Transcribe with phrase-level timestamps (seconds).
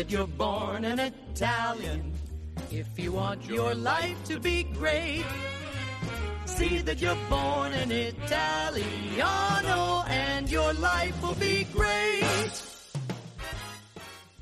[0.00, 2.14] that you're born an Italian.
[2.70, 5.26] If you want your life to be great,
[6.46, 12.24] see that you're born an Italiano and your life will be great.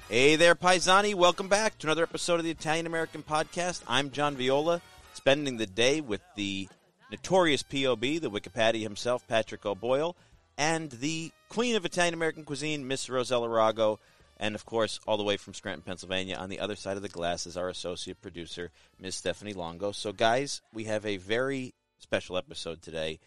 [0.08, 1.16] Hey there, Paisani.
[1.16, 3.82] Welcome back to another episode of the Italian American Podcast.
[3.88, 4.80] I'm John Viola,
[5.14, 6.68] spending the day with the
[7.10, 10.14] notorious POB, the Wikipedia himself, Patrick O'Boyle,
[10.56, 13.98] and the queen of Italian American cuisine, Miss Rossella Rago.
[14.40, 17.08] And of course, all the way from Scranton, Pennsylvania, on the other side of the
[17.08, 18.70] glass is our associate producer,
[19.00, 19.16] Ms.
[19.16, 19.90] Stephanie Longo.
[19.92, 23.18] So, guys, we have a very special episode today,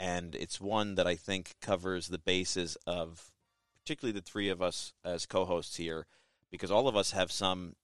[0.00, 3.30] and it's one that I think covers the bases of
[3.84, 6.06] particularly the three of us as co hosts here,
[6.50, 7.76] because all of us have some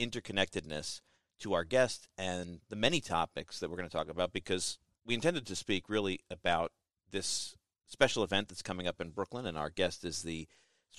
[0.00, 1.00] interconnectedness
[1.38, 5.14] to our guest and the many topics that we're going to talk about, because we
[5.14, 6.72] intended to speak really about
[7.12, 7.54] this
[7.86, 10.48] special event that's coming up in Brooklyn, and our guest is the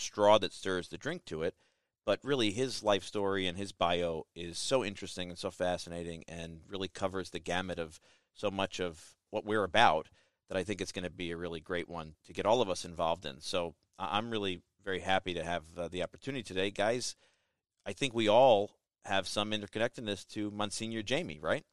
[0.02, 1.56] straw that stirs the drink to it.
[2.06, 6.62] But really, his life story and his bio is so interesting and so fascinating, and
[6.68, 8.00] really covers the gamut of
[8.34, 10.10] so much of what we're about
[10.48, 12.70] that I think it's going to be a really great one to get all of
[12.70, 13.40] us involved in.
[13.42, 17.16] So I'm really very happy to have uh, the opportunity today, guys.
[17.86, 18.72] I think we all
[19.06, 21.66] have some interconnectedness to Monsignor Jamie, right?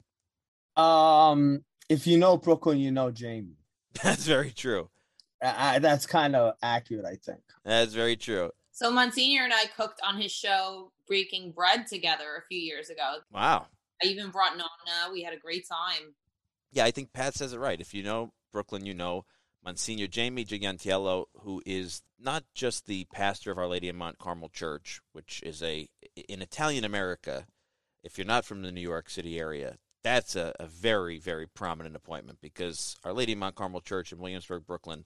[0.77, 3.59] Um, if you know Brooklyn, you know Jamie.
[4.03, 4.91] That's very true.
[5.43, 7.41] I, that's kind of accurate, I think.
[7.65, 8.51] That's very true.
[8.73, 13.17] So Monsignor and I cooked on his show Breaking Bread together a few years ago.
[13.33, 13.67] Wow.
[14.03, 15.13] I even brought Nonna.
[15.13, 16.15] We had a great time.
[16.73, 17.81] Yeah, I think Pat says it right.
[17.81, 19.25] If you know Brooklyn, you know
[19.65, 24.49] Monsignor Jamie Gigantiello, who is not just the pastor of Our Lady of Mount Carmel
[24.49, 25.89] Church, which is a
[26.29, 27.47] in Italian America.
[28.03, 31.97] If you're not from the New York City area, that's a, a very, very prominent
[31.97, 35.05] appointment because Our Lady of Mount Carmel Church in Williamsburg, Brooklyn,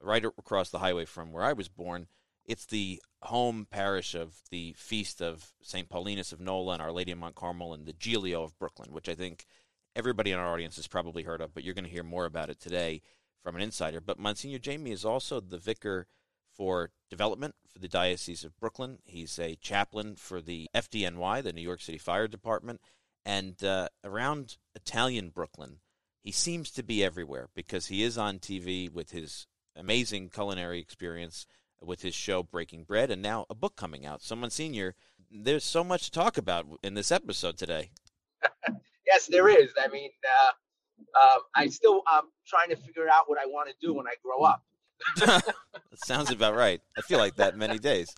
[0.00, 2.06] right across the highway from where I was born.
[2.44, 5.88] It's the home parish of the feast of St.
[5.88, 9.08] Paulinus of Nola and Our Lady of Mount Carmel and the Giglio of Brooklyn, which
[9.08, 9.46] I think
[9.96, 12.50] everybody in our audience has probably heard of, but you're going to hear more about
[12.50, 13.02] it today
[13.42, 14.00] from an insider.
[14.00, 16.06] But Monsignor Jamie is also the vicar
[16.54, 18.98] for development for the Diocese of Brooklyn.
[19.04, 22.80] He's a chaplain for the FDNY, the New York City Fire Department,
[23.24, 25.78] and uh, around Italian Brooklyn.
[26.22, 31.46] He seems to be everywhere because he is on TV with his amazing culinary experience
[31.80, 34.22] with his show Breaking Bread, and now a book coming out.
[34.22, 34.94] So Monsignor.
[35.30, 37.90] there's so much to talk about in this episode today.
[39.06, 39.70] yes, there is.
[39.78, 40.52] I mean, uh,
[41.20, 44.06] uh, I still am um, trying to figure out what I want to do when
[44.06, 44.64] I grow up.
[45.94, 46.80] sounds about right.
[46.96, 48.14] I feel like that many days.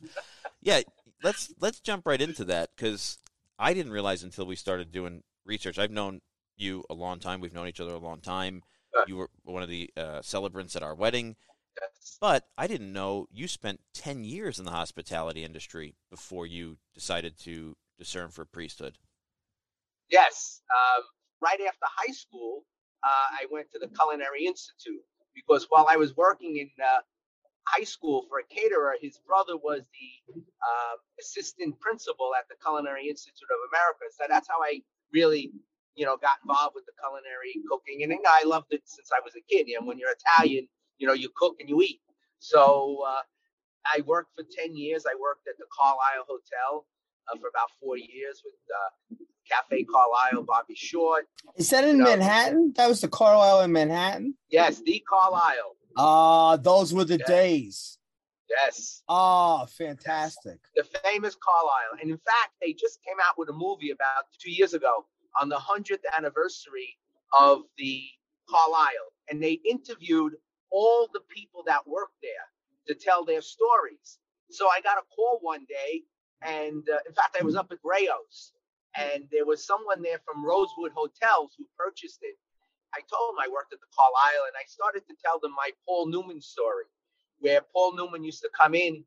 [0.60, 0.80] Yeah,
[1.22, 3.18] let's let's jump right into that because
[3.58, 5.78] I didn't realize until we started doing research.
[5.78, 6.20] I've known
[6.56, 7.40] you a long time.
[7.40, 8.62] We've known each other a long time.
[9.06, 11.36] You were one of the uh, celebrants at our wedding.
[12.20, 17.38] But I didn't know you spent 10 years in the hospitality industry before you decided
[17.40, 18.98] to discern for priesthood.
[20.10, 20.62] Yes.
[20.70, 21.04] Um,
[21.40, 22.64] right after high school,
[23.04, 25.02] uh, I went to the Culinary Institute
[25.34, 27.00] because while I was working in uh,
[27.66, 33.08] high school for a caterer, his brother was the uh, assistant principal at the Culinary
[33.08, 34.10] Institute of America.
[34.16, 35.52] So that's how I really,
[35.94, 38.02] you know, got involved with the culinary cooking.
[38.02, 39.66] And I loved it since I was a kid.
[39.76, 40.66] And when you're Italian,
[40.98, 42.00] you know, you cook and you eat.
[42.38, 43.22] So uh,
[43.86, 45.04] I worked for 10 years.
[45.06, 46.86] I worked at the Carlyle Hotel
[47.32, 49.16] uh, for about four years with uh,
[49.48, 51.26] Cafe Carlyle, Bobby Short.
[51.56, 52.72] Is that in you Manhattan?
[52.76, 54.34] That was the Carlyle in Manhattan?
[54.50, 55.76] Yes, the Carlyle.
[55.96, 57.28] Ah, uh, those were the yes.
[57.28, 57.98] days.
[58.48, 59.02] Yes.
[59.08, 60.58] Oh, fantastic.
[60.74, 62.00] The famous Carlyle.
[62.00, 65.06] And in fact, they just came out with a movie about two years ago
[65.40, 66.96] on the 100th anniversary
[67.38, 68.04] of the
[68.48, 69.12] Carlyle.
[69.30, 70.34] And they interviewed
[70.70, 72.48] all the people that worked there
[72.88, 74.18] to tell their stories.
[74.50, 76.02] So I got a call one day,
[76.42, 78.52] and uh, in fact, I was up at Rao's,
[78.96, 82.36] and there was someone there from Rosewood Hotels who purchased it.
[82.94, 85.70] I told them I worked at the Carlyle, and I started to tell them my
[85.86, 86.84] Paul Newman story,
[87.40, 89.04] where Paul Newman used to come in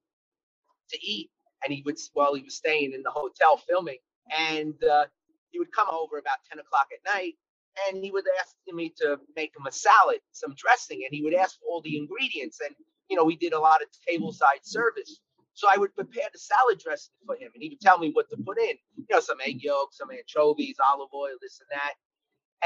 [0.91, 1.31] to eat,
[1.63, 3.97] and he would, well, he was staying in the hotel filming,
[4.37, 5.05] and uh,
[5.49, 7.33] he would come over about 10 o'clock at night,
[7.87, 11.33] and he would ask me to make him a salad, some dressing, and he would
[11.33, 12.59] ask for all the ingredients.
[12.65, 12.75] And
[13.09, 15.19] you know, we did a lot of table side service.
[15.53, 18.29] So I would prepare the salad dressing for him, and he would tell me what
[18.29, 18.75] to put in.
[18.97, 21.93] You know, some egg yolk, some anchovies, olive oil, this and that.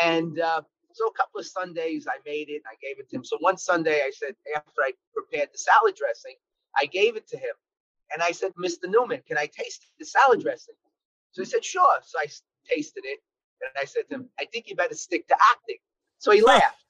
[0.01, 0.61] And uh,
[0.93, 2.61] so a couple of Sundays I made it.
[2.63, 3.23] and I gave it to him.
[3.25, 6.35] So one Sunday I said, after I prepared the salad dressing,
[6.77, 7.55] I gave it to him,
[8.13, 8.87] and I said, Mr.
[8.87, 10.75] Newman, can I taste the salad dressing?
[11.31, 11.99] So he said, sure.
[12.03, 12.27] So I
[12.69, 13.19] tasted it,
[13.61, 15.77] and I said to him, I think you better stick to acting.
[16.19, 16.83] So he laughed.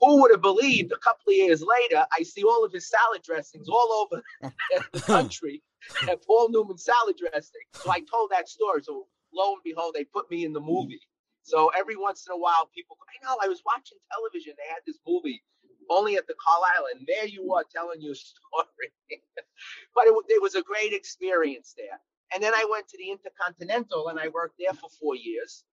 [0.00, 3.22] Who would have believed a couple of years later, I see all of his salad
[3.22, 4.22] dressings all over
[4.92, 5.62] the country.
[6.08, 7.62] and Paul Newman salad dressing.
[7.72, 8.82] So I told that story.
[8.82, 11.00] So lo and behold, they put me in the movie.
[11.44, 14.54] So every once in a while, people, go, I know, I was watching television.
[14.56, 15.42] They had this movie
[15.90, 18.90] only at the Carlyle, and there you are telling your story.
[19.94, 21.98] but it, it was a great experience there.
[22.34, 25.64] And then I went to the Intercontinental and I worked there for four years.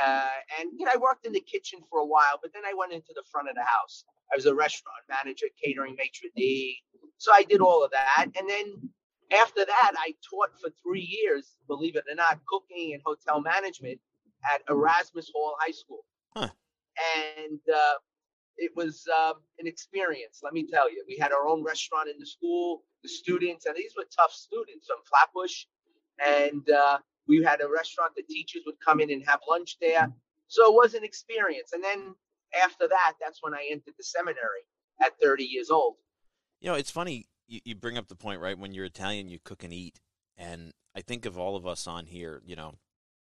[0.00, 0.28] Uh,
[0.58, 2.92] and you know, I worked in the kitchen for a while, but then I went
[2.92, 4.04] into the front of the house.
[4.32, 6.78] I was a restaurant manager, catering maitre d.
[7.18, 8.26] So I did all of that.
[8.38, 8.90] And then
[9.32, 14.00] after that, I taught for three years, believe it or not, cooking and hotel management
[14.52, 16.04] at Erasmus Hall High School.
[16.36, 16.48] Huh.
[17.16, 17.94] And uh,
[18.56, 21.04] it was um, an experience, let me tell you.
[21.08, 24.86] We had our own restaurant in the school, the students, and these were tough students
[24.86, 25.64] from Flatbush.
[26.26, 30.12] And uh, we had a restaurant, the teachers would come in and have lunch there.
[30.48, 31.72] So it was an experience.
[31.72, 32.14] And then
[32.60, 34.66] after that, that's when I entered the seminary
[35.00, 35.94] at 30 years old.
[36.60, 38.58] You know, it's funny you, you bring up the point, right?
[38.58, 40.00] When you're Italian, you cook and eat.
[40.38, 42.74] And I think of all of us on here, you know,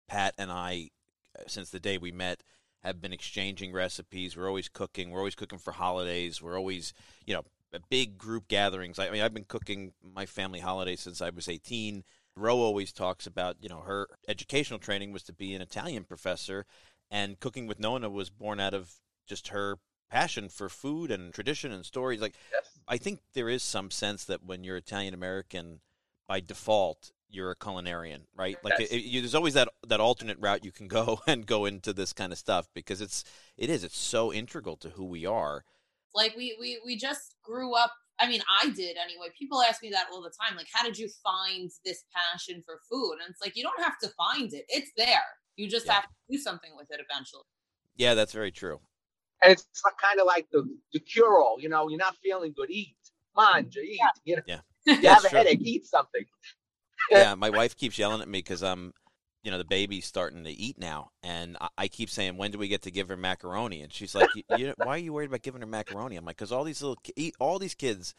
[0.08, 0.90] Pat and I,
[1.38, 2.42] uh, since the day we met,
[2.82, 4.36] have been exchanging recipes.
[4.36, 5.10] We're always cooking.
[5.10, 6.40] We're always cooking for holidays.
[6.40, 6.94] We're always,
[7.26, 7.42] you know,
[7.90, 8.98] big group gatherings.
[8.98, 12.04] I mean, I've been cooking my family holidays since I was 18.
[12.36, 16.66] Ro always talks about, you know, her educational training was to be an Italian professor,
[17.10, 18.94] and cooking with Nonna was born out of
[19.26, 19.78] just her
[20.10, 22.20] passion for food and tradition and stories.
[22.20, 22.68] Like, Yes.
[22.88, 25.80] I think there is some sense that when you're Italian American,
[26.26, 28.56] by default, you're a culinarian, right?
[28.62, 28.90] Like, Yes.
[28.90, 31.92] it, it- you, there's always that that alternate route you can go and go into
[31.92, 33.24] this kind of stuff because it's
[33.56, 35.64] it is it's so integral to who we are.
[36.14, 39.90] like we we we just grew up i mean i did anyway people ask me
[39.90, 43.40] that all the time like how did you find this passion for food and it's
[43.42, 45.24] like you don't have to find it it's there
[45.56, 45.94] you just Yeah.
[45.94, 47.42] have to do something with it eventually
[47.96, 48.80] Yeah, that's very true.
[49.42, 49.66] And it's
[50.02, 52.96] kind of like the, the cure all, you know, you're not feeling good, eat.
[53.36, 54.00] Mangia, eat.
[54.24, 54.60] You know, Yeah.
[54.86, 55.38] you have a true.
[55.38, 56.24] headache, eat something.
[57.10, 58.94] yeah, my wife keeps yelling at me because I'm,
[59.44, 62.58] you know, the baby's starting to eat now, and I, I keep saying, "When do
[62.58, 65.42] we get to give her macaroni?" And she's like, you, "Why are you worried about
[65.42, 66.98] giving her macaroni?" I'm like, "Because all these little,
[67.38, 68.14] all these kids,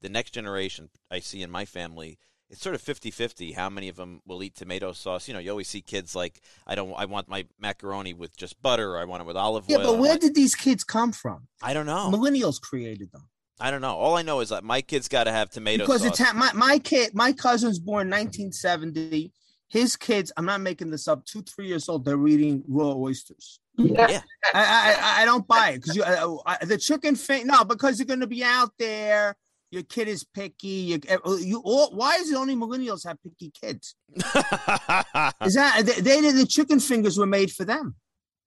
[0.00, 2.18] the next generation I see in my family."
[2.52, 5.28] It's sort of 50-50 how many of them will eat tomato sauce.
[5.28, 8.60] You know, you always see kids like, I don't I want my macaroni with just
[8.60, 9.84] butter or I want it with olive Yeah, oil.
[9.84, 11.46] Yeah, but where did these kids come from?
[11.62, 12.10] I don't know.
[12.12, 13.28] Millennials created them.
[13.60, 13.94] I don't know.
[13.94, 16.20] All I know is that my kid's got to have tomato because sauce.
[16.20, 19.32] Ita- my my kid, my cousin's born 1970.
[19.70, 22.04] His kids, I'm not making this up, two three years old.
[22.04, 23.58] They're eating raw oysters.
[23.78, 24.20] Yeah.
[24.52, 27.46] I I, I- I don't buy it because you uh, I, the chicken thing.
[27.46, 29.36] No, because you're going to be out there.
[29.70, 30.66] Your kid is picky.
[30.66, 31.00] You
[31.38, 33.94] you all, why is it only millennials have picky kids?
[34.16, 37.94] Is that they, they the chicken fingers were made for them?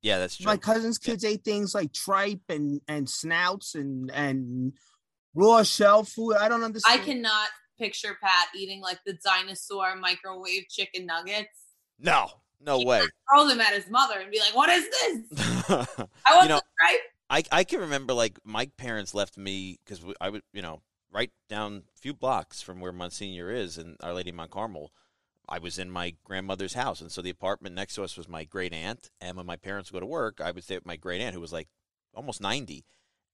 [0.02, 0.46] yeah, that's true.
[0.46, 1.12] My cousin's Yeah.
[1.12, 4.74] kids ate things like tripe and and snouts and and
[5.34, 6.36] raw shell food.
[6.36, 7.00] I don't understand.
[7.02, 7.48] i cannot
[7.84, 11.50] picture pat eating like the dinosaur microwave chicken nuggets
[12.00, 12.28] no,
[12.60, 13.04] no way.
[13.30, 15.68] throw them at his mother and be like what is this
[16.26, 17.00] I want know- right
[17.30, 20.82] I I can remember like my parents left me because I would you know
[21.12, 24.92] right down a few blocks from where Monsignor is in Our Lady of Mount Carmel.
[25.48, 28.44] I was in my grandmother's house, and so the apartment next to us was my
[28.46, 29.10] great aunt.
[29.20, 31.36] And when my parents would go to work, I would stay with my great aunt,
[31.36, 31.68] who was like
[32.14, 32.86] almost ninety.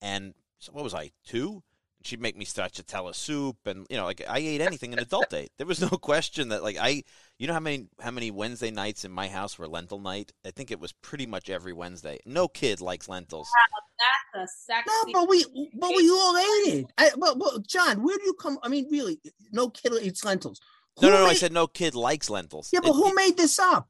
[0.02, 1.64] And so what was I two?
[2.00, 5.34] And she'd make me stracciatella soup, and you know, like I ate anything an adult
[5.34, 5.52] ate.
[5.58, 7.04] There was no question that like I,
[7.38, 10.32] you know, how many how many Wednesday nights in my house were lentil night?
[10.46, 12.20] I think it was pretty much every Wednesday.
[12.26, 13.50] No kid likes lentils.
[14.34, 15.46] that's a sexy No, but we
[15.78, 16.86] but we all ate it.
[16.98, 18.58] I, but, but John, where do you come?
[18.64, 19.20] I mean, really,
[19.52, 20.62] no kid eats lentils.
[21.02, 21.26] No, Who no, no.
[21.26, 22.70] I made- said no kid likes lentils.
[22.74, 23.90] Yeah, but It- who it- made this up?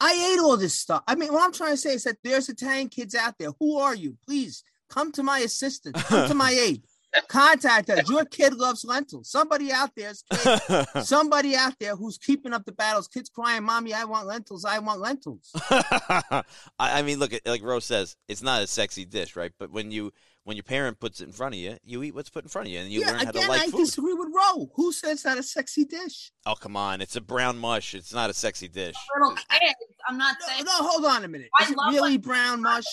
[0.00, 1.02] I ate all this stuff.
[1.06, 3.50] I mean, what I'm trying to say is that there's Italian kids out there.
[3.60, 4.16] Who are you?
[4.26, 6.02] Please come to my assistance.
[6.04, 6.82] Come to my aid.
[7.28, 8.08] Contact us.
[8.08, 9.30] Your kid loves lentils.
[9.30, 13.08] Somebody out there's kid, somebody out there who's keeping up the battles.
[13.08, 14.64] Kids crying, "Mommy, I want lentils.
[14.64, 16.42] I want lentils." I,
[16.78, 19.52] I mean, look, at like Rose says, it's not a sexy dish, right?
[19.58, 20.12] But when you
[20.44, 22.68] when your parent puts it in front of you, you eat what's put in front
[22.68, 23.74] of you, and you yeah, learn how again, to like I food.
[23.76, 24.70] I disagree with Ro.
[24.74, 26.32] Who says that a sexy dish?
[26.46, 27.94] Oh, come on, it's a brown mush.
[27.94, 28.96] It's not a sexy dish.
[29.18, 29.74] little kids
[30.08, 31.48] i'm not No, saying no, hold on a minute.
[31.58, 32.84] I Is it love really brown mush?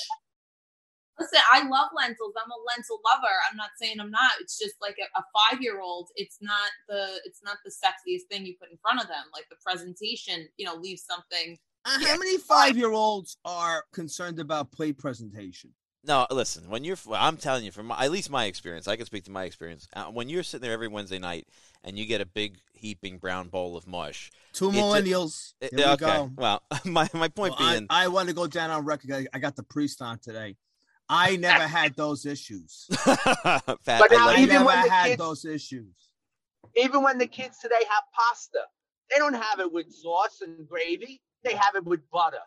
[1.21, 2.33] Listen, I love lentils.
[2.35, 3.33] I'm a lentil lover.
[3.49, 4.31] I'm not saying I'm not.
[4.41, 6.09] It's just like a, a five year old.
[6.15, 9.23] It's not the it's not the sexiest thing you put in front of them.
[9.33, 11.57] Like the presentation, you know, leaves something.
[11.85, 15.71] Uh, how many five year olds are concerned about plate presentation?
[16.03, 16.67] No, listen.
[16.67, 19.25] When you're, well, I'm telling you, from my, at least my experience, I can speak
[19.25, 19.87] to my experience.
[19.95, 21.47] Uh, when you're sitting there every Wednesday night
[21.83, 25.53] and you get a big heaping brown bowl of mush, Two It's millennials.
[25.61, 26.05] it- Here we okay.
[26.05, 26.31] go.
[26.35, 29.11] Well, my my point Well, I- being, I, want to go down on record.
[29.11, 30.55] I, I got the priest on today.
[31.11, 32.87] I never had those issues.
[33.05, 35.93] But now like- I even when the had kids- those issues.
[36.77, 38.59] Even when the kids today have pasta,
[39.11, 41.21] they don't have it with sauce and gravy.
[41.43, 42.37] They have it with butter.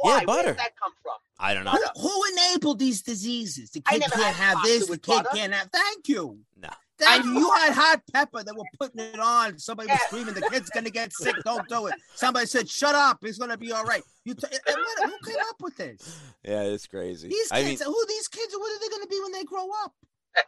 [0.00, 0.10] Why?
[0.10, 0.48] Yeah, Where butter.
[0.48, 1.14] did that come from?
[1.38, 1.70] I don't know.
[1.94, 3.70] Who, who enabled these diseases?
[3.70, 4.86] The kid can't have this.
[4.86, 5.28] The with kid butter.
[5.32, 5.70] can't have.
[5.70, 6.40] Thank you.
[6.56, 6.70] No.
[6.98, 7.38] Thank I- you.
[7.38, 8.42] You had hot pepper.
[8.42, 9.58] They were putting it on.
[9.58, 11.36] Somebody was screaming, "The kid's gonna get sick.
[11.44, 13.18] Don't do it." Somebody said, "Shut up.
[13.24, 14.34] It's gonna be all right." You.
[14.34, 14.74] T- eh, eh,
[15.04, 16.16] who came up with this?
[16.44, 17.28] Yeah, it's crazy.
[17.28, 17.82] These I mean, kids.
[17.82, 18.52] who are these kids?
[18.56, 19.94] What are they gonna be when they grow up?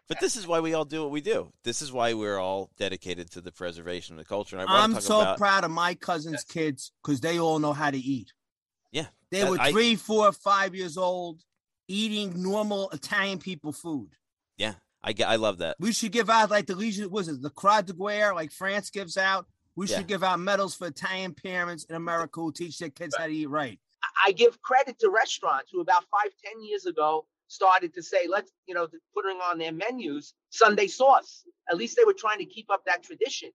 [0.06, 1.52] but this is why we all do what we do.
[1.64, 4.56] This is why we're all dedicated to the preservation of the culture.
[4.58, 7.90] And I I'm so about proud of my cousins' kids because they all know how
[7.90, 8.32] to eat.
[8.92, 11.42] Yeah, They that- were I- three, four, five years old,
[11.88, 14.10] eating normal Italian people food.
[14.56, 14.74] yeah.
[15.02, 15.76] I get, I love that.
[15.80, 18.90] We should give out like the Legion, was it the Croix de Guerre, like France
[18.90, 19.46] gives out.
[19.76, 19.98] We Yeah.
[19.98, 23.32] should give out medals for Italian parents in America who teach their kids how to
[23.32, 23.80] eat right.
[24.02, 28.26] I- I give credit to restaurants who about five, ten years ago started to say,
[28.28, 31.44] let's, you know, putting on their menus Sunday sauce.
[31.70, 33.50] At least they were trying to keep up that tradition,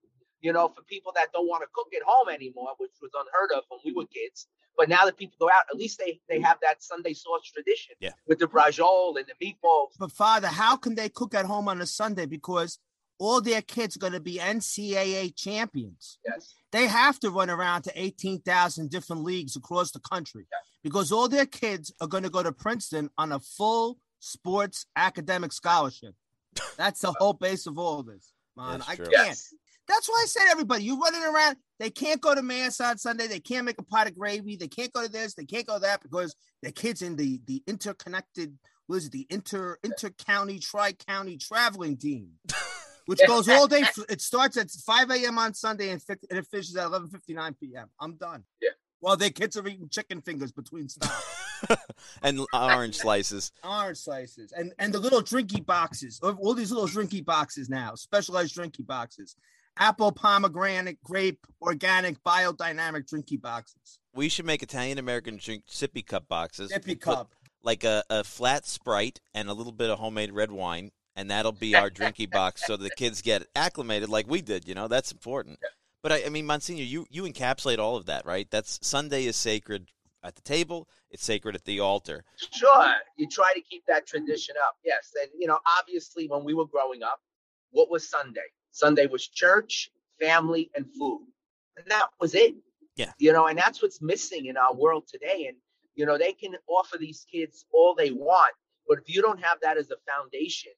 [0.46, 3.58] you know, for people that don't want to cook at home anymore, which was unheard
[3.58, 4.14] of when we were mm-hmm.
[4.14, 4.48] kids.
[4.78, 6.44] But now that people go out, at least they they mm-hmm.
[6.44, 8.12] have that Sunday sauce tradition Yeah.
[8.28, 9.94] with the brajol and the meatballs.
[9.98, 12.28] But Father, how can they cook at home on a Sunday?
[12.28, 12.78] Because
[13.18, 16.20] all their kids are going to be NCAA champions.
[16.25, 16.54] Yes.
[16.72, 20.46] They have to run around to 18,000 different leagues across the country
[20.84, 25.54] because all their kids are going to go to Princeton on a full sports academic
[25.54, 26.14] scholarship.
[26.78, 28.34] That's the whole base of all this.
[28.58, 29.06] Man, I true.
[29.06, 29.28] can't.
[29.28, 29.54] Yes.
[29.88, 33.27] That's why I said everybody, you running around, they can't go to mass on Sunday,
[33.27, 35.75] they can't make a pot of gravy, they can't go to this, they can't go
[35.75, 40.10] to that because their kids in the the interconnected, what is it, the inter inter
[40.10, 42.30] county, tri county traveling team,
[43.06, 43.84] which goes all day.
[44.10, 45.38] It starts at 5 a.m.
[45.38, 47.89] on Sunday and, and it finishes at 11:59 p.m.
[48.00, 48.44] I'm done.
[48.62, 48.70] Yeah.
[49.01, 51.46] While their kids are eating chicken fingers between stops,
[52.24, 53.51] and orange slices.
[53.63, 58.56] orange slices, and and the little drinky boxes, all these little drinky boxes now, specialized
[58.56, 59.36] drinky boxes,
[59.77, 64.00] apple, pomegranate, grape, organic, biodynamic drinky boxes.
[64.13, 66.72] We should make Italian American drink sippy cup boxes.
[66.72, 67.34] Sippy cup.
[67.63, 71.51] like a, a flat Sprite and a little bit of homemade red wine, and that'll
[71.51, 74.67] be our drinky box so the kids get acclimated like we did.
[74.67, 75.60] You know, that's important.
[76.01, 78.48] But I, I mean, Monsignor, you you encapsulate all of that, right?
[78.50, 79.91] That's Sunday is sacred
[80.25, 80.88] at the table.
[81.12, 82.24] It's sacred at the altar.
[82.51, 82.94] Sure.
[83.17, 84.75] You try to keep that tradition up.
[84.84, 85.12] Yes.
[85.22, 87.20] And, you know, obviously, when we were growing up,
[87.72, 88.41] what was Sunday?
[88.75, 89.89] Sunday was church,
[90.20, 91.25] family, and food.
[91.77, 92.55] And that was it.
[92.98, 93.13] Yeah.
[93.20, 95.46] You know, and that's what's missing in our world today.
[95.48, 95.58] And,
[95.96, 98.53] you know, they can offer these kids all they want.
[98.88, 100.74] But if you don't have that as a foundation,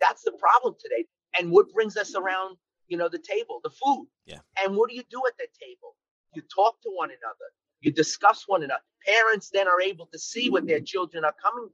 [0.00, 1.04] that's the problem today.
[1.38, 2.56] And what brings us around,
[2.88, 4.06] you know, the table, the food.
[4.24, 4.38] Yeah.
[4.62, 5.96] And what do you do at the table?
[6.34, 7.48] You talk to one another.
[7.80, 8.82] You discuss one another.
[9.06, 11.68] Parents then are able to see what their children are coming,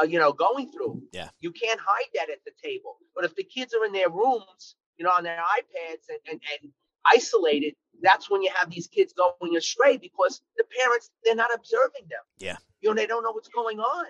[0.00, 1.02] uh, you know, going through.
[1.12, 1.30] Yeah.
[1.40, 2.98] You can't hide that at the table.
[3.16, 6.40] But if the kids are in their rooms, you know, on their iPads and, and,
[6.62, 6.72] and
[7.14, 12.02] isolated, that's when you have these kids going astray because the parents, they're not observing
[12.10, 12.20] them.
[12.38, 12.56] Yeah.
[12.80, 14.06] You know, they don't know what's going on.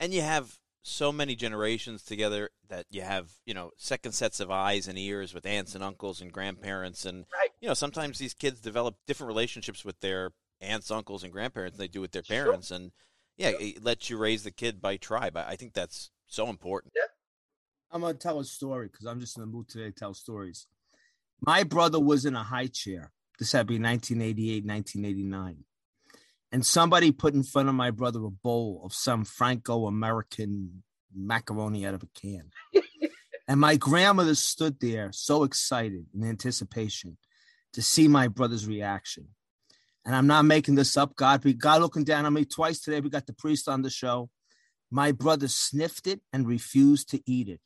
[0.00, 4.52] and you have so many generations together that you have you know second sets of
[4.52, 7.50] eyes and ears with aunts and uncles and grandparents and Right.
[7.60, 10.30] you know sometimes these kids develop different relationships with their
[10.60, 12.36] aunts uncles and grandparents than they do with their Sure.
[12.44, 12.92] parents and
[13.36, 16.94] yeah it lets you raise the kid by tribe i, I think that's so important
[17.96, 20.66] I'm gonna tell a story because I'm just in the mood today to tell stories.
[21.40, 23.10] My brother was in a high chair.
[23.38, 25.64] This had to be 1988, 1989.
[26.52, 30.82] And somebody put in front of my brother a bowl of some Franco American
[31.14, 32.50] macaroni out of a can.
[33.48, 37.16] and my grandmother stood there so excited in anticipation
[37.72, 39.28] to see my brother's reaction.
[40.04, 41.16] And I'm not making this up.
[41.16, 43.00] God be God looking down on me twice today.
[43.00, 44.28] We got the priest on the show.
[44.90, 47.60] My brother sniffed it and refused to eat it.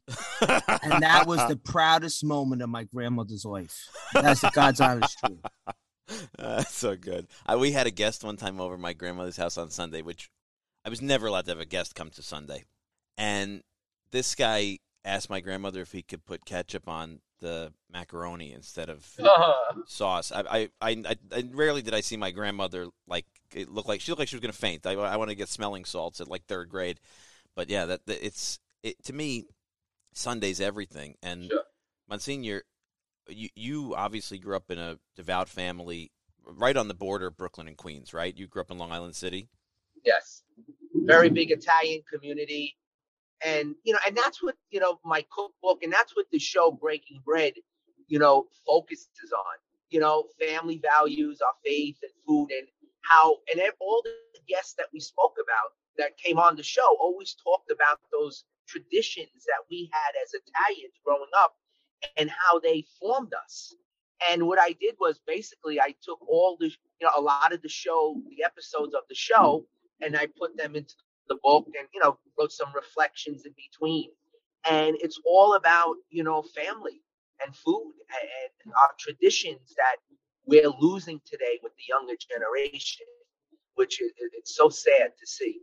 [0.83, 3.89] And that was the proudest moment of my grandmother's life.
[4.15, 5.41] That's the God's honest truth.
[6.39, 7.29] That's so good.
[7.47, 10.31] I, we had a guest one time over at my grandmother's house on Sunday, which
[10.85, 12.65] I was never allowed to have a guest come to Sunday.
[13.17, 13.62] And
[14.11, 19.09] this guy asked my grandmother if he could put ketchup on the macaroni instead of
[19.18, 19.82] uh-huh.
[19.87, 20.32] sauce.
[20.32, 24.00] I, I, I, I, I rarely did I see my grandmother like it looked like
[24.00, 24.87] she looked like she was going to faint.
[24.87, 27.00] I, I want to get smelling salts at like third grade,
[27.56, 29.47] but yeah, that, that it's it to me.
[30.12, 31.62] Sunday's everything, and Sure.
[32.09, 32.64] Monsignor,
[33.28, 36.11] you you obviously grew up in a devout family,
[36.44, 38.37] right on the border of Brooklyn and Queens, right?
[38.37, 39.49] You grew up in Long Island City.
[40.04, 40.42] Yes.
[40.94, 42.76] Very big Italian community.
[43.44, 46.70] And, you know, and that's what, you know, my cookbook and that's what the show
[46.70, 47.54] Breaking Bread,
[48.09, 49.56] you know, focuses on,
[49.88, 52.66] you know, family values, our faith and food and
[53.02, 57.35] how, and all the guests that we spoke about that came on the show always
[57.42, 61.54] talked about those traditions that we had as Italians growing up
[62.16, 63.75] and how they formed us.
[64.30, 67.62] And what I did was basically I took all the, you know, a lot of
[67.62, 69.66] the show, the episodes of the show,
[70.02, 70.94] and I put them into
[71.29, 74.11] the book and, you know, wrote some reflections in between.
[74.69, 77.03] And it's all about, you know, family
[77.45, 77.93] and food
[78.65, 79.97] and our traditions that
[80.47, 83.07] we're losing today with the younger generation,
[83.75, 85.61] which is it's so sad to see.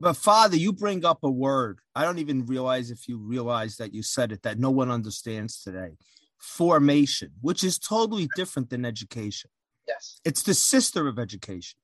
[0.00, 1.80] But Father, you bring up a word.
[1.94, 5.62] I don't even realize if you realize that you said it that no one understands
[5.62, 5.96] today.
[6.38, 9.50] Formation, which is totally different than education.
[9.86, 10.20] Yes.
[10.24, 11.78] It's the sister of education.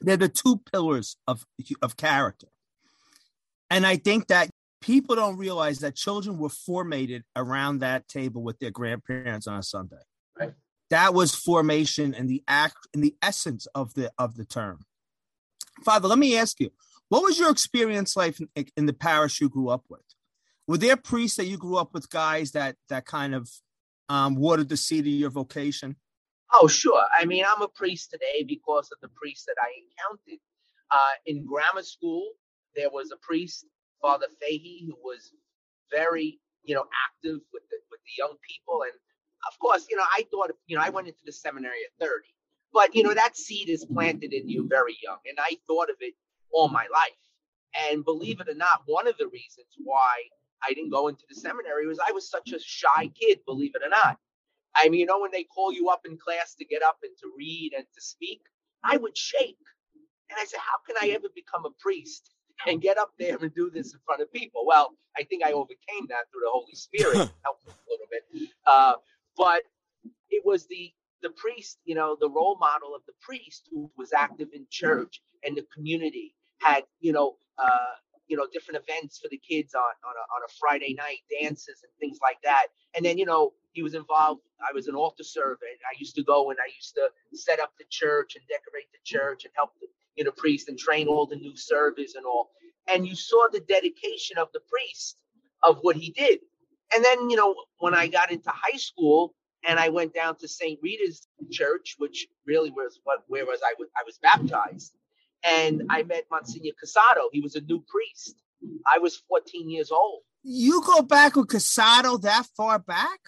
[0.00, 1.44] They're the two pillars of,
[1.82, 2.48] of character.
[3.70, 4.50] And I think that
[4.80, 9.62] people don't realize that children were formated around that table with their grandparents on a
[9.62, 9.96] Sunday.
[10.38, 10.52] Right.
[10.90, 14.84] That was formation and the act and the essence of the of the term.
[15.84, 16.70] Father, let me ask you,
[17.08, 20.02] what was your experience like in, in the parish you grew up with?
[20.68, 23.50] Were there priests that you grew up with, guys that that kind of
[24.08, 25.96] um, watered the seed of your vocation?
[26.54, 27.02] Oh, sure.
[27.18, 30.40] I mean, I'm a priest today because of the priest that I encountered.
[30.90, 32.30] Uh, in grammar school,
[32.76, 33.66] there was a priest,
[34.00, 35.32] Father Fahey, who was
[35.90, 38.82] very, you know, active with the with the young people.
[38.82, 38.92] And
[39.50, 42.12] of course, you know, I thought, you know, I went into the seminary at 30,
[42.72, 45.96] but you know, that seed is planted in you very young, and I thought of
[46.00, 46.14] it
[46.52, 47.90] all my life.
[47.90, 50.22] And believe it or not, one of the reasons why
[50.66, 53.40] I didn't go into the seminary was I was such a shy kid.
[53.46, 54.18] Believe it or not.
[54.76, 57.12] I mean, you know, when they call you up in class to get up and
[57.20, 58.42] to read and to speak,
[58.84, 59.58] I would shake.
[60.30, 62.30] And I said, how can I ever become a priest
[62.66, 64.64] and get up there and do this in front of people?
[64.66, 67.14] Well, I think I overcame that through the Holy Spirit,
[67.44, 68.50] helped a little bit.
[68.66, 68.94] Uh,
[69.36, 69.62] but
[70.30, 70.92] it was the
[71.22, 75.22] the priest, you know, the role model of the priest who was active in church
[75.44, 77.96] and the community had, you know, uh,
[78.28, 81.80] you know, different events for the kids on on a, on a Friday night, dances
[81.82, 82.66] and things like that.
[82.94, 84.40] And then, you know, he was involved.
[84.66, 85.78] I was an altar servant.
[85.84, 89.04] I used to go and I used to set up the church and decorate the
[89.04, 89.86] church and help the
[90.16, 92.50] you know priest and train all the new servers and all.
[92.88, 95.18] And you saw the dedication of the priest
[95.62, 96.40] of what he did.
[96.94, 99.34] And then, you know, when I got into high school
[99.68, 100.78] and I went down to St.
[100.82, 104.94] Rita's Church, which really was what where was I was I was baptized
[105.44, 107.28] and I met Monsignor Cassato.
[107.30, 108.36] He was a new priest.
[108.86, 110.22] I was 14 years old.
[110.42, 113.18] You go back with Cassato that far back?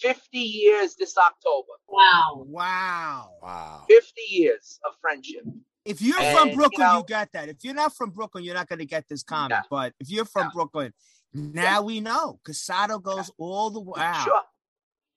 [0.00, 1.72] 50 years this October.
[1.88, 2.44] Wow.
[2.46, 3.30] Wow.
[3.42, 3.84] Wow.
[3.88, 5.42] 50 years of friendship.
[5.84, 7.48] If you're And, from Brooklyn, you, know- get that.
[7.48, 9.52] If you're not from Brooklyn, you're not going to get this comment.
[9.52, 9.68] Yeah.
[9.70, 10.50] But if you're from Yeah.
[10.54, 10.92] Brooklyn,
[11.32, 14.24] now we know Cassato goes all the way out.
[14.24, 14.42] Sure.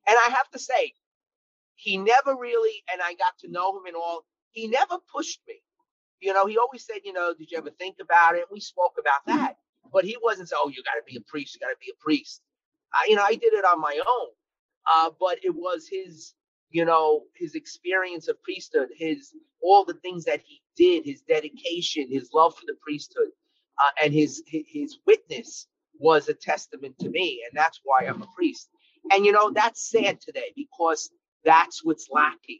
[0.08, 0.94] And I have to say,
[1.76, 5.56] he never really, and I got to know him and all, he never pushed me.
[6.20, 8.46] You know, he always said, you know, did you ever think about it?
[8.52, 9.58] We spoke about that.
[9.91, 11.91] But he wasn't saying, oh, you got to be a priest, you got to be
[11.91, 12.41] a priest.
[12.94, 14.28] I, you know, I did it on my own.
[14.94, 16.34] Uh, but it was his,
[16.72, 22.08] you know, his experience of priesthood, his all the things that he did, his dedication,
[22.10, 23.30] his love for the priesthood,
[23.80, 25.67] uh, and his, his witness
[26.00, 28.70] was a testament to me, and that's why I'm a priest.
[29.12, 31.12] And you know, that's sad today because
[31.46, 32.60] that's what's lacking.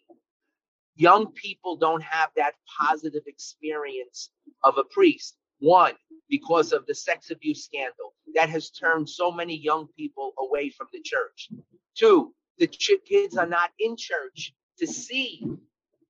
[0.96, 4.32] Young people don't have that positive experience
[4.64, 5.38] of a priest.
[5.62, 5.93] One,
[6.30, 10.88] because of the sex abuse scandal that has turned so many young people away from
[10.91, 11.50] the church.
[11.95, 15.45] Two, the ch- kids are not in church to see,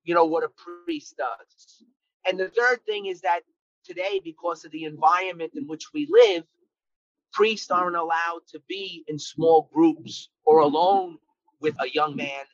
[0.04, 0.50] you know, what a
[0.86, 1.84] priest does.
[2.26, 3.42] And the third thing is that
[3.84, 6.44] today, because of the environment in which we live,
[7.32, 11.18] priests aren't allowed to be in small groups or alone
[11.60, 12.44] with a young man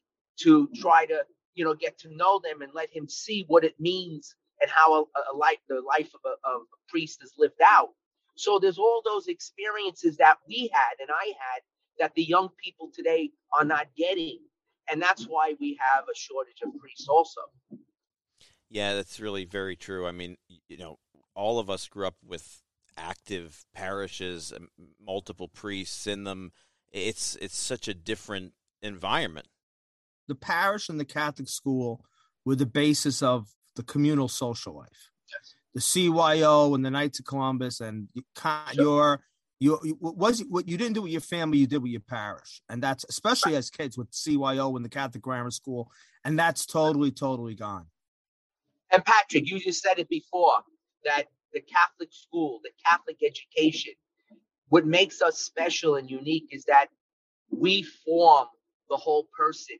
[0.40, 3.78] to try to you know get to know them and let him see what it
[3.80, 5.00] means and how a,
[5.32, 7.90] a life the life of a, of a priest is lived out
[8.36, 11.62] so there's all those experiences that we had and i had
[11.98, 14.38] that the young people today are not getting
[14.90, 17.40] and that's why we have a shortage of priests also
[18.70, 20.06] Yeah, that's really very true.
[20.06, 20.36] I mean,
[20.68, 20.98] you know,
[21.34, 22.60] all of us grew up with
[22.98, 24.68] active parishes, and
[25.00, 26.52] multiple priests in them.
[26.90, 29.46] It's it's such a different environment.
[30.26, 32.04] The parish and the Catholic school
[32.44, 35.10] were the basis of the communal social life.
[35.28, 35.54] Yes.
[35.72, 38.74] The CYO and the Knights of Columbus and you Sure.
[38.74, 39.24] your
[39.60, 42.00] your you- what was what you didn't do with your family, you did with your
[42.00, 45.90] parish, and that's especially as kids with CYO and the Catholic grammar school,
[46.24, 47.86] and that's totally totally gone.
[48.90, 50.58] And Patrick, you just said it before
[51.04, 53.94] that the Catholic school, the Catholic education,
[54.68, 56.88] what makes us special and unique is that
[57.50, 58.48] we form
[58.90, 59.76] the whole person,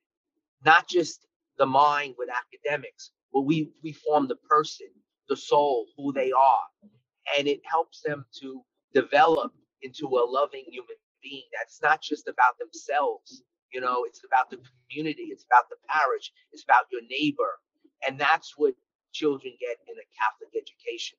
[0.64, 1.26] not just
[1.58, 4.88] the mind with academics, but we, we form the person,
[5.29, 6.67] the soul, who they are.
[7.38, 8.62] And it helps them to
[8.95, 11.45] develop into a loving human being.
[11.59, 13.43] That's not just about themselves.
[13.73, 14.59] You know, it's about the
[14.91, 17.59] community, it's about the parish, it's about your neighbor.
[18.07, 18.75] And that's what
[19.12, 21.19] children get in a Catholic education.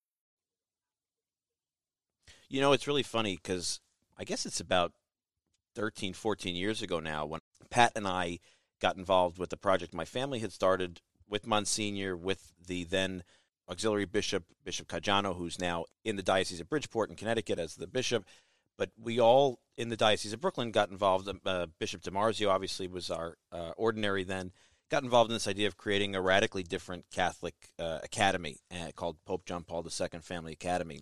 [2.51, 3.79] You know, it's really funny because
[4.17, 4.91] I guess it's about
[5.75, 8.39] 13, 14 years ago now when Pat and I
[8.81, 13.23] got involved with the project my family had started with Monsignor, with the then
[13.69, 17.87] auxiliary bishop, Bishop Caggiano, who's now in the Diocese of Bridgeport in Connecticut as the
[17.87, 18.25] bishop.
[18.77, 21.29] But we all in the Diocese of Brooklyn got involved.
[21.45, 24.51] Uh, bishop DiMarzio obviously was our uh, ordinary then.
[24.89, 29.23] Got involved in this idea of creating a radically different Catholic uh, academy uh, called
[29.23, 30.99] Pope John Paul II Family Academy.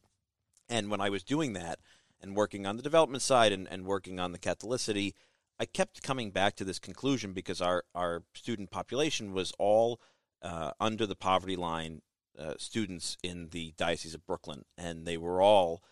[0.70, 1.80] And when I was doing that
[2.22, 5.14] and working on the development side and, and working on the Catholicity,
[5.60, 10.00] I kept coming back to this conclusion because our, our student population was all
[10.42, 12.02] uh, under the poverty line
[12.38, 14.64] uh, students in the Diocese of Brooklyn.
[14.78, 15.84] And they were all,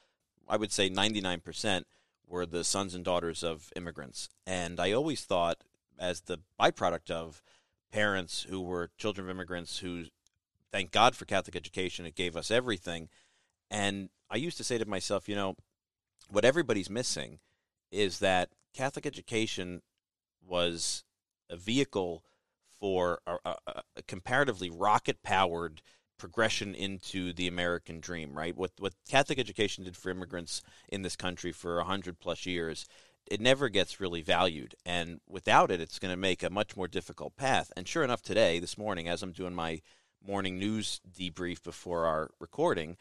[0.47, 1.83] I would say 99%,
[2.27, 4.29] were the sons and daughters of immigrants.
[4.45, 5.57] And I always thought,
[5.99, 7.41] as the byproduct of
[7.91, 10.05] parents who were children of immigrants who,
[10.71, 13.09] thank God for Catholic education, it gave us everything.
[13.69, 15.55] And I used to say to myself, you know,
[16.29, 17.39] what everybody's missing
[17.91, 19.81] is that Catholic education
[20.45, 21.03] was
[21.49, 22.23] a vehicle
[22.79, 23.55] for a, a,
[23.95, 25.81] a comparatively rocket powered
[26.17, 28.55] progression into the American dream, right?
[28.55, 32.85] What what Catholic education did for immigrants in this country for a hundred plus years,
[33.29, 36.87] it never gets really valued, and without it, it's going to make a much more
[36.87, 37.71] difficult path.
[37.75, 39.81] And sure enough, today, this morning, as I'm doing my
[40.25, 42.97] morning news debrief before our recording,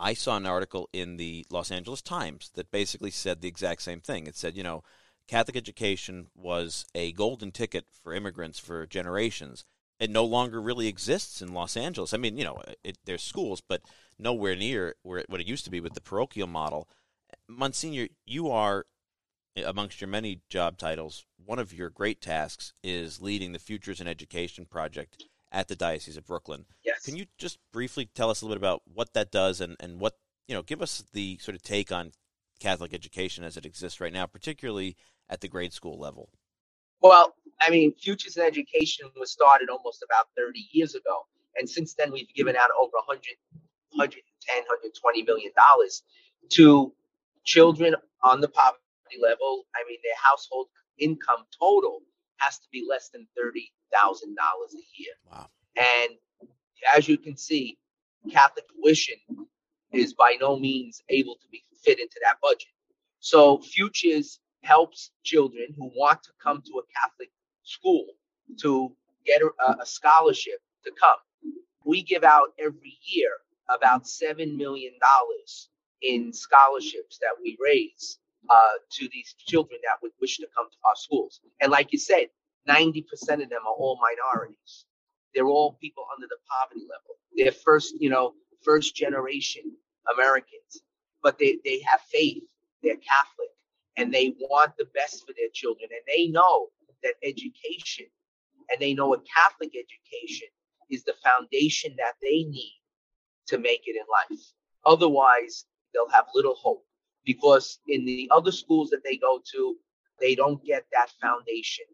[0.00, 4.00] I saw an article in the Los Angeles Times that basically said the exact same
[4.00, 4.26] thing.
[4.26, 4.82] It said, you know,
[5.28, 9.64] Catholic education was a golden ticket for immigrants for generations.
[10.00, 12.14] It no longer really exists in Los Angeles.
[12.14, 13.82] I mean, you know, it, there's schools, but
[14.18, 16.88] nowhere near where what it used to be with the parochial model.
[17.46, 18.86] Monsignor, you are,
[19.54, 24.00] eh, amongst your many job titles, one of your great tasks is leading the Futures
[24.00, 26.66] in Education project at the Diocese of Brooklyn.
[26.84, 27.04] Yes.
[27.04, 30.00] Can you just briefly tell us a little bit about what that does and, and
[30.00, 32.12] what, you know, give us the sort of take on
[32.60, 34.96] Catholic education as it exists right now, particularly
[35.28, 36.30] at the grade school level?
[37.00, 41.26] Well, I mean, Futures in Education was started almost about 30 years ago.
[41.56, 43.20] And since then, we've given out over 100,
[43.92, 46.02] 110, 120 million dollars
[46.50, 46.92] to
[47.44, 48.80] children on the poverty
[49.20, 49.64] level.
[49.74, 52.02] I mean, their household income total
[52.40, 55.14] has to be less than thirty thousand dollars a year.
[55.30, 55.48] Wow.
[55.76, 56.18] And
[56.96, 57.78] as you can see,
[58.30, 59.16] Catholic tuition
[59.92, 62.68] is by no means able to be fit into that budget.
[63.20, 67.30] So Futures helps children who want to come to a Catholic
[67.64, 68.06] school
[68.62, 68.92] to
[69.26, 71.54] get a, a scholarship to come.
[71.84, 73.30] We give out every year
[73.68, 75.68] about seven million dollars
[76.02, 80.76] in scholarships that we raise uh, to these children that would wish to come to
[80.84, 81.40] our schools.
[81.60, 82.26] And like you said,
[82.68, 83.04] 90%
[83.42, 84.86] of them are all minorities.
[85.34, 87.16] They're all people under the poverty level.
[87.36, 89.62] They're first, you know, first generation
[90.12, 90.82] Americans,
[91.22, 92.42] but they, they have faith.
[92.82, 93.50] They're Catholic
[93.96, 95.90] and they want the best for their children.
[95.92, 96.68] And they know
[97.02, 98.06] that education
[98.70, 100.48] and they know a Catholic education
[100.90, 102.80] is the foundation that they need
[103.48, 104.40] to make it in life.
[104.86, 106.84] Otherwise, they'll have little hope
[107.24, 109.76] because in the other schools that they go to,
[110.20, 111.84] they don't get that foundation.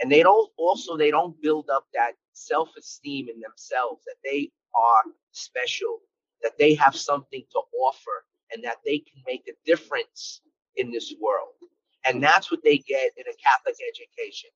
[0.00, 5.04] And they don't also they don't build up that self-esteem in themselves that they are
[5.32, 6.00] special,
[6.42, 10.40] that they have something to offer and that they can make a difference
[10.76, 11.54] in this world.
[12.06, 14.50] And that's what they get in a Catholic education.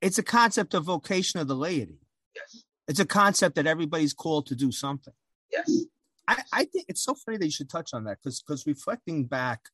[0.00, 2.00] It's a concept of vocation of the laity.
[2.34, 2.64] Yes.
[2.88, 5.14] It's a concept that everybody's called to do something.
[5.50, 5.84] Yes.
[6.28, 9.26] I, I think it's so funny that you should touch on that because because reflecting
[9.26, 9.68] back,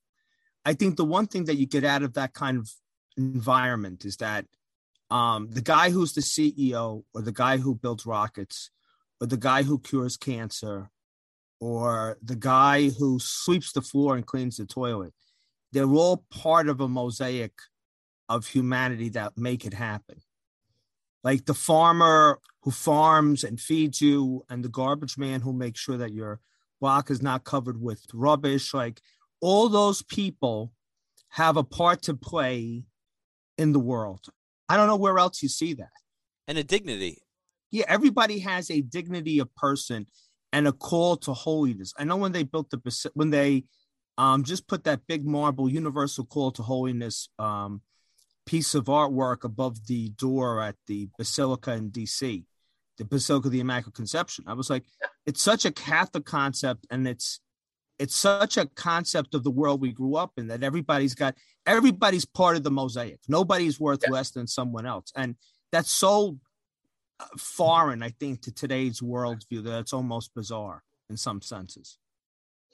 [0.65, 2.71] I think the one thing that you get out of that kind of
[3.17, 4.47] environment is that
[5.11, 8.71] um, the guy who's the CEO or the guy who builds rockets
[9.21, 10.91] or the guy who cures cancer
[11.61, 15.13] or the guy who sweeps the floor and cleans the toilet,
[15.73, 17.53] they're all part of a mosaic
[18.29, 20.23] of humanity that make it happen.
[21.23, 25.97] Like the farmer who farms and feeds you, and the garbage man who makes sure
[25.97, 26.41] that your
[26.81, 28.73] block is not covered with rubbish.
[28.73, 29.01] Like
[29.41, 30.73] all those people
[31.31, 32.85] have a part to play
[33.59, 34.27] in the world.
[34.69, 35.91] I don't know where else you see that.
[36.49, 37.23] And a dignity.
[37.71, 40.07] Yeah, everybody has a dignity of person
[40.53, 41.95] and a call to holiness.
[41.99, 43.65] I know when they built the when they
[44.19, 47.81] um, just put that big marble universal call to holiness um,
[48.45, 52.45] piece of artwork above the door at the Basilica in DC,
[52.99, 54.45] the Basilica of the Immaculate Conception.
[54.47, 54.85] I was like,
[55.27, 57.41] it's such a Catholic concept, and it's
[57.99, 61.35] it's such a concept of the world we grew up in that everybody's got
[61.67, 63.21] everybody's part of the mosaic.
[63.29, 64.11] Nobody's worth yeah.
[64.11, 65.37] less than someone else, and
[65.71, 66.39] that's so
[67.21, 71.99] uh, foreign, I think, to today's worldview that it's almost bizarre in some senses.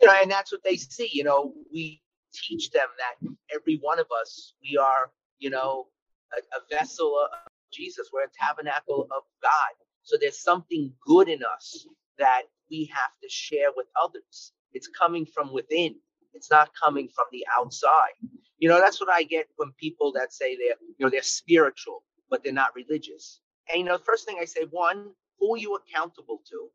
[0.00, 1.08] You know, and that's what they see.
[1.12, 2.00] You know, we
[2.32, 5.88] teach them that every one of us, we are, you know,
[6.32, 8.08] a, a vessel of Jesus.
[8.12, 9.87] We're a tabernacle of God.
[10.08, 11.86] So there's something good in us
[12.18, 14.54] that we have to share with others.
[14.72, 15.96] It's coming from within.
[16.32, 18.14] It's not coming from the outside.
[18.58, 22.04] You know, that's what I get when people that say they're, you know, they're spiritual,
[22.30, 23.40] but they're not religious.
[23.68, 26.68] And you know, the first thing I say, one, who are you accountable to?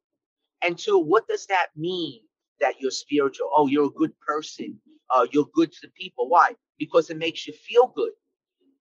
[0.63, 2.21] And two, what does that mean
[2.59, 3.49] that you're spiritual?
[3.55, 4.79] Oh, you're a good person.
[5.09, 6.29] Uh, you're good to the people.
[6.29, 6.53] Why?
[6.77, 8.11] Because it makes you feel good.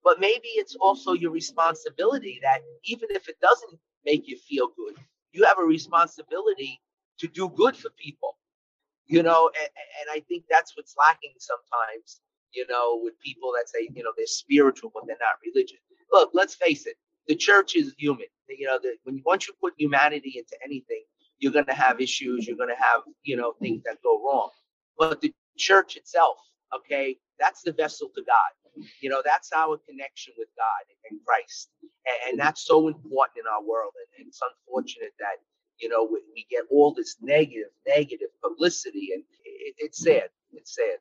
[0.05, 4.97] But maybe it's also your responsibility that even if it doesn't make you feel good,
[5.33, 6.81] you have a responsibility
[7.19, 8.37] to do good for people
[9.07, 9.69] you know and,
[10.01, 12.21] and i think that's what's lacking sometimes
[12.53, 15.79] you know with people that say you know they're spiritual but they're not religious.
[16.13, 16.97] Look let's face it
[17.29, 18.27] the church is human.
[18.49, 21.03] You know that when once you put humanity into anything
[21.39, 24.51] you're going to have issues you're going to have you know things that go wrong.
[24.99, 26.39] But the church itself
[26.75, 28.53] okay that's the vessel to god
[29.01, 31.71] you know that's our connection with god and christ
[32.07, 35.37] and, and that's so important in our world and, and it's unfortunate that
[35.83, 40.29] you know, we, we get all this negative, negative publicity, and it, it's sad.
[40.53, 40.99] It's sad.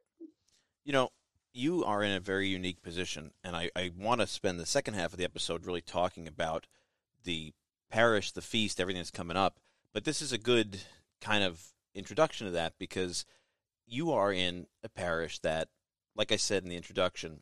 [0.83, 1.09] You know,
[1.53, 4.95] you are in a very unique position, and I, I want to spend the second
[4.95, 6.65] half of the episode really talking about
[7.23, 7.53] the
[7.91, 9.59] parish, the feast, everything that's coming up.
[9.93, 10.81] But this is a good
[11.21, 13.25] kind of introduction to that because
[13.85, 15.67] you are in a parish that,
[16.15, 17.41] like I said in the introduction,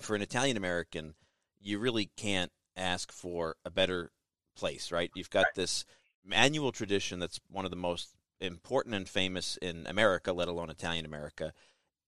[0.00, 1.14] for an Italian American,
[1.60, 4.10] you really can't ask for a better
[4.56, 5.10] place, right?
[5.14, 5.84] You've got this
[6.30, 11.04] annual tradition that's one of the most important and famous in America, let alone Italian
[11.04, 11.52] America.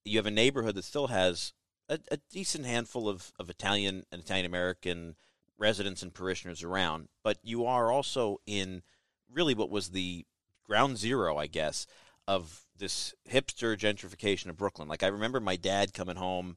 [0.05, 1.53] You have a neighborhood that still has
[1.89, 5.17] a, a decent handful of, of Italian and Italian American
[5.59, 8.83] residents and parishioners around, but you are also in
[9.31, 10.25] really what was the
[10.65, 11.87] ground zero, I guess,
[12.27, 14.89] of this hipster gentrification of Brooklyn.
[14.89, 16.57] Like I remember my dad coming home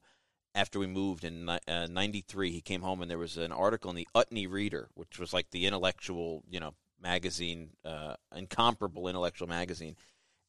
[0.54, 3.96] after we moved in uh, 93 he came home and there was an article in
[3.96, 9.94] the Utne Reader which was like the intellectual you know magazine, uh, incomparable intellectual magazine,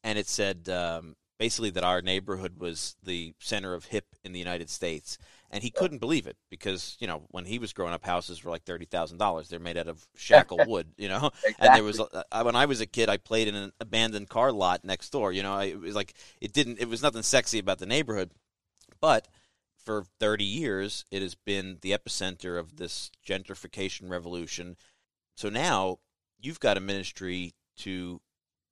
[0.04, 4.40] and it said um, basically that our neighborhood was the center of hip in the
[4.40, 5.20] United States,
[5.52, 8.52] and he couldn't believe it because you know when he was growing up, houses were
[8.52, 9.50] like thirty thousand dollars.
[9.50, 11.30] They're made out of shackle wood, you know.
[11.44, 11.56] Exactly.
[11.60, 14.52] And there was uh, when I was a kid, I played in an abandoned car
[14.52, 15.32] lot next door.
[15.32, 16.80] You know, I, it was like it didn't.
[16.80, 18.32] It was nothing sexy about the neighborhood,
[19.02, 19.28] but
[19.86, 24.76] for 30 years, it has been the epicenter of this gentrification revolution.
[25.36, 26.00] So now
[26.40, 28.20] you've got a ministry to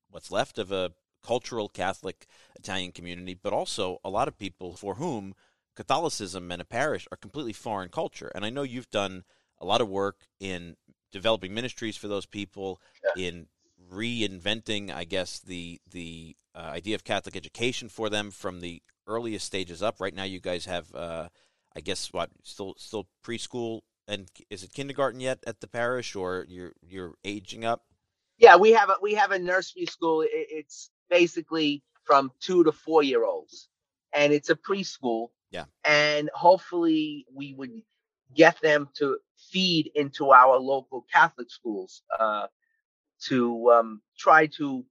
[0.10, 0.92] what's left of a
[1.24, 5.34] cultural Catholic Italian community, but also a lot of people for whom
[5.76, 8.32] Catholicism and a parish are completely foreign culture.
[8.36, 9.24] And I know you've done
[9.60, 10.76] a lot of work in
[11.12, 12.82] developing ministries for those people,
[13.16, 13.28] yeah.
[13.28, 13.48] in
[13.92, 19.46] reinventing, I guess, the the uh, idea of Catholic education for them from the earliest
[19.46, 20.00] stages up.
[20.00, 21.30] Right now, you guys have, uh,
[21.76, 26.46] I guess, what still still preschool and is it kindergarten yet at the parish, or
[26.50, 27.84] you're you're aging up?
[28.38, 30.26] Yeah, we have a we have a nursery school.
[30.28, 33.70] It's basically from two to four year olds,
[34.14, 35.30] and it's a preschool.
[35.52, 37.82] Yeah, and hopefully we would
[38.36, 39.20] get them to
[39.52, 42.48] feed into our local Catholic schools uh,
[43.26, 44.84] to um, try to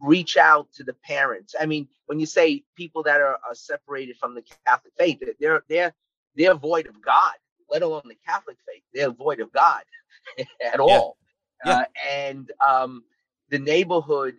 [0.00, 1.54] reach out to the parents.
[1.58, 5.62] I mean, when you say people that are, are separated from the Catholic faith, they're
[5.68, 5.94] they're
[6.36, 7.32] they're void of God
[7.70, 8.82] let alone the Catholic faith.
[8.94, 9.82] They're void of God
[10.72, 11.16] at all.
[11.64, 11.72] Yeah.
[11.72, 13.04] Uh, and um,
[13.50, 14.34] the neighborhood,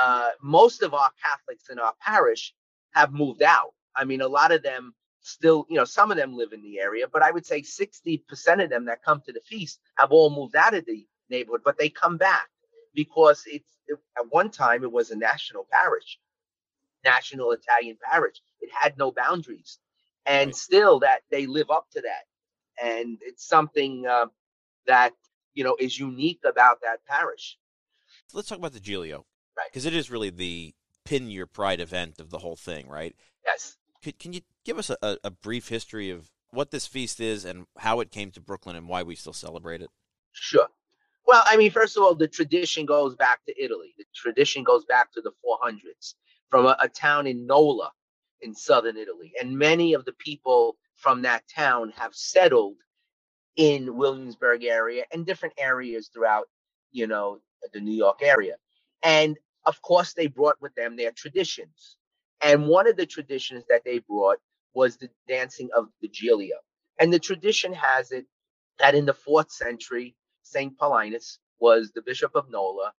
[0.00, 2.54] uh, most of our Catholics in our parish
[2.92, 3.74] have moved out.
[3.94, 6.78] I mean, a lot of them still, you know, some of them live in the
[6.78, 10.30] area, but I would say 60% of them that come to the feast have all
[10.30, 12.48] moved out of the neighborhood, but they come back
[12.96, 16.18] because it's it, at one time it was a national parish,
[17.04, 18.38] national Italian parish.
[18.60, 19.78] It had no boundaries.
[20.28, 20.56] And right.
[20.56, 22.24] still that they live up to that
[22.82, 24.26] and it's something uh,
[24.86, 25.12] that
[25.54, 27.58] you know is unique about that parish.
[28.32, 29.24] Let's talk about the Giglio,
[29.56, 29.66] right?
[29.70, 33.14] Because it is really the pin your pride event of the whole thing, right?
[33.44, 33.76] Yes.
[34.02, 37.44] Could, can you give us a, a, a brief history of what this feast is
[37.44, 39.90] and how it came to Brooklyn and why we still celebrate it?
[40.32, 40.68] Sure.
[41.26, 43.94] Well, I mean, first of all, the tradition goes back to Italy.
[43.98, 46.14] The tradition goes back to the 400s
[46.50, 47.92] from a, a town in Nola
[48.42, 49.32] in southern Italy.
[49.40, 52.76] And many of the people from that town have settled
[53.56, 56.46] in Williamsburg area and different areas throughout,
[56.92, 57.40] you know,
[57.72, 58.56] the New York area.
[59.02, 59.36] And
[59.66, 61.96] of course, they brought with them their traditions.
[62.42, 64.38] And one of the traditions that they brought
[64.74, 66.56] was the dancing of the Giglio.
[67.00, 68.26] And the tradition has it
[68.78, 70.14] that in the fourth century,
[70.46, 70.76] St.
[70.78, 72.92] Paulinus was the bishop of Nola.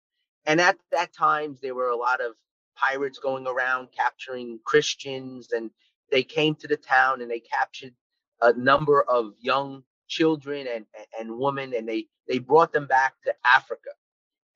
[0.45, 2.33] And at that time, there were a lot of
[2.75, 5.71] pirates going around capturing Christians, and
[6.11, 7.93] they came to the town and they captured
[8.41, 10.85] a number of young children and,
[11.19, 13.89] and women, and they, they brought them back to Africa.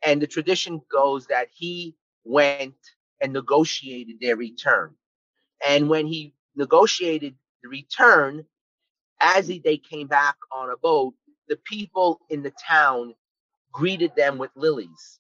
[0.04, 2.76] And the tradition goes that he went
[3.22, 4.96] and negotiated their return.
[5.68, 8.46] And when he negotiated the return,
[9.22, 11.14] as he, they came back on a boat,
[11.52, 13.14] the people in the town
[13.74, 15.20] greeted them with lilies.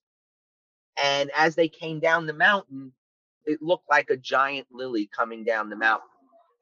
[0.97, 2.93] And as they came down the mountain,
[3.45, 6.07] it looked like a giant lily coming down the mountain.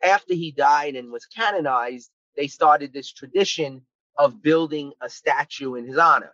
[0.04, 3.84] After he died and was canonized, they started this tradition
[4.18, 6.34] of building a statue in his honor.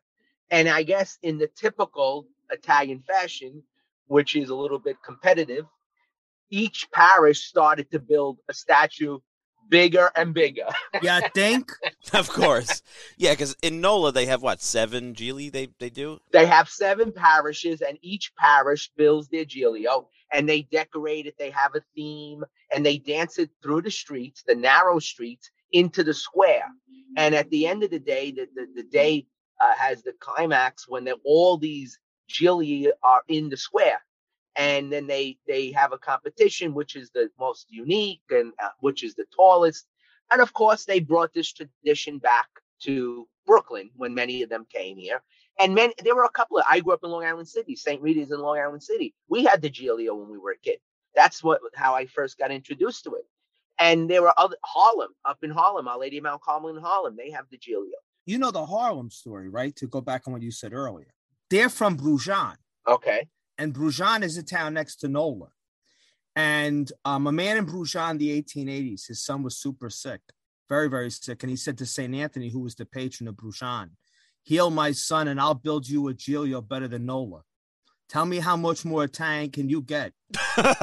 [0.49, 3.63] And I guess in the typical Italian fashion,
[4.07, 5.65] which is a little bit competitive,
[6.49, 9.19] each parish started to build a statue
[9.69, 10.67] bigger and bigger.
[11.01, 11.71] Yeah, I think
[12.13, 12.81] of course.
[13.17, 16.19] Yeah, because in Nola they have what seven Gigli they they do.
[16.31, 21.37] They have seven parishes, and each parish builds their Giglio, and they decorate it.
[21.37, 26.03] They have a theme, and they dance it through the streets, the narrow streets, into
[26.03, 26.67] the square.
[27.17, 29.27] And at the end of the day, the the, the day
[29.59, 31.99] uh, has the climax when all these
[32.29, 34.01] Gigli are in the square
[34.55, 39.03] and then they they have a competition which is the most unique and uh, which
[39.03, 39.87] is the tallest.
[40.31, 42.47] And of course they brought this tradition back
[42.83, 45.21] to brooklyn when many of them came here.
[45.59, 47.75] And many there were a couple of i grew up in long island city.
[47.75, 49.13] St rita's in long island city.
[49.27, 50.79] We had the giglio when we were a kid.
[51.15, 53.25] That's what how i first got introduced to it.
[53.77, 57.15] And there were other harlem up in harlem our lady of mount carmel in harlem
[57.17, 57.91] they have the giglio
[58.25, 59.75] you know the harlem story right?
[59.75, 61.13] To go back on what you said earlier.
[61.49, 62.55] They're from brujan
[62.87, 65.47] okay and Brujan is a town next to Nola.
[66.35, 70.19] And um, a man in Brujan, in the 1880s, his son was super sick,
[70.67, 71.43] very, very sick.
[71.43, 72.13] And he said to St.
[72.13, 73.91] Anthony, who was the patron of Brujan,
[74.43, 77.41] Heal my son, and I'll build you a Giglio better than Nola.
[78.09, 80.13] Tell me how much more Italian can you get?
[80.57, 80.73] they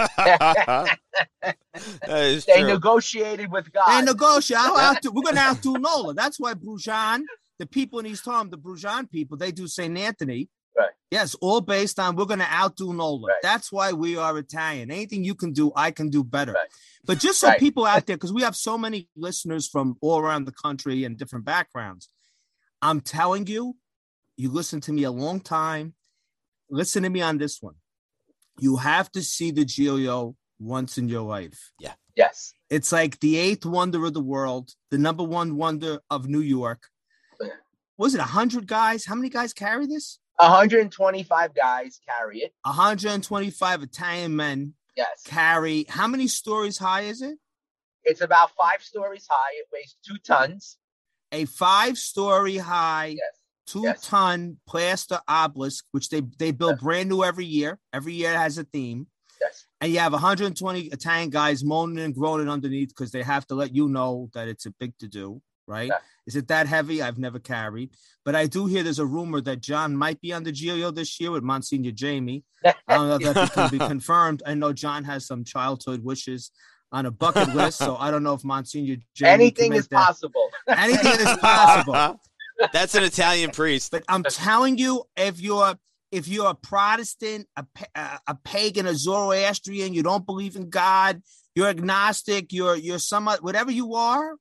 [2.40, 2.66] true.
[2.66, 4.00] negotiated with God.
[4.00, 4.72] They negotiated.
[5.12, 6.14] we're going to outdo Nola.
[6.14, 7.22] That's why Brujan,
[7.60, 9.96] the people in East Harlem, the Brujan people, they do St.
[9.96, 10.48] Anthony Right.
[11.12, 13.26] Yes, all based on we're going to outdo Nola.
[13.28, 13.36] Right.
[13.42, 14.90] That's why we are Italian.
[14.90, 16.52] Anything you can do, I can do better.
[16.52, 16.68] Right.
[17.04, 17.60] But just so Right.
[17.60, 21.18] people out there, because we have so many listeners from all around the country and
[21.18, 22.08] different backgrounds,
[22.80, 23.76] I'm telling you,
[24.38, 25.92] you listen to me a long time.
[26.70, 27.74] Listen to me on this one.
[28.58, 31.72] You have to see the Giglio once in your life.
[31.78, 31.92] Yeah.
[32.16, 32.54] Yes.
[32.70, 36.88] It's like the eighth wonder of the world, the number one wonder of New York.
[37.98, 39.04] Was it a hundred guys?
[39.04, 40.18] How many guys carry this?
[40.38, 42.52] 125 guys carry it.
[42.64, 45.22] 125 Italian men Yes.
[45.24, 45.86] carry.
[45.88, 47.38] How many stories high is it?
[48.04, 49.52] It's about five stories high.
[49.54, 50.76] It weighs two tons.
[51.30, 53.38] A five story high, Yes.
[53.66, 54.02] two yes.
[54.06, 57.78] ton plaster obelisk, which they, they build brand new every year.
[57.92, 59.06] Every year it has a theme.
[59.40, 59.66] Yes.
[59.80, 63.74] And you have 120 Italian guys moaning and groaning underneath because they have to let
[63.74, 65.88] you know that it's a big to do, right?
[65.88, 65.98] Yeah.
[66.26, 67.02] Is it that heavy?
[67.02, 67.90] I've never carried,
[68.24, 71.20] but I do hear there's a rumor that John might be on the Giglio this
[71.20, 72.44] year with Monsignor Jamie.
[72.64, 74.42] I don't know if that can be confirmed.
[74.46, 76.50] I know John has some childhood wishes
[76.92, 80.50] on a bucket list, so I don't know if Monsignor Jamie Anything is that- possible.
[80.68, 82.20] Anything is possible.
[82.72, 83.90] That's an Italian priest.
[83.90, 85.74] But I'm telling you, if you're
[86.12, 87.64] if you're a Protestant, a,
[87.94, 91.22] a, a pagan, a Zoroastrian, you don't believe in God,
[91.54, 94.34] you're agnostic, you're you're somewhat whatever you are, Yeah.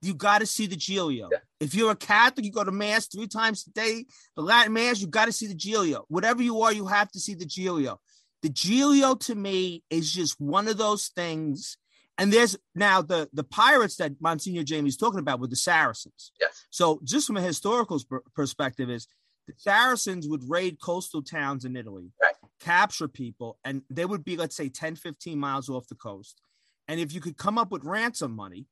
[0.00, 1.28] You got to see the Giglio.
[1.30, 1.38] Yeah.
[1.60, 4.04] If you're a Catholic, you go to mass three times a day.
[4.36, 6.04] The Latin mass, you got to see the Giglio.
[6.08, 8.00] Whatever you are, you have to see the Giglio.
[8.42, 11.76] The Giglio to me is just one of those things.
[12.18, 16.32] And there's now the the pirates that Monsignor Jamie's talking about with the Saracens.
[16.40, 16.66] Yes.
[16.70, 17.98] So, just from a historical
[18.34, 19.06] perspective, is
[19.46, 22.34] the Saracens would raid coastal towns in Italy, Right.
[22.60, 26.40] capture people, and they would be, let's say, 10, 15 miles off the coast.
[26.86, 28.66] And if you could come up with ransom money,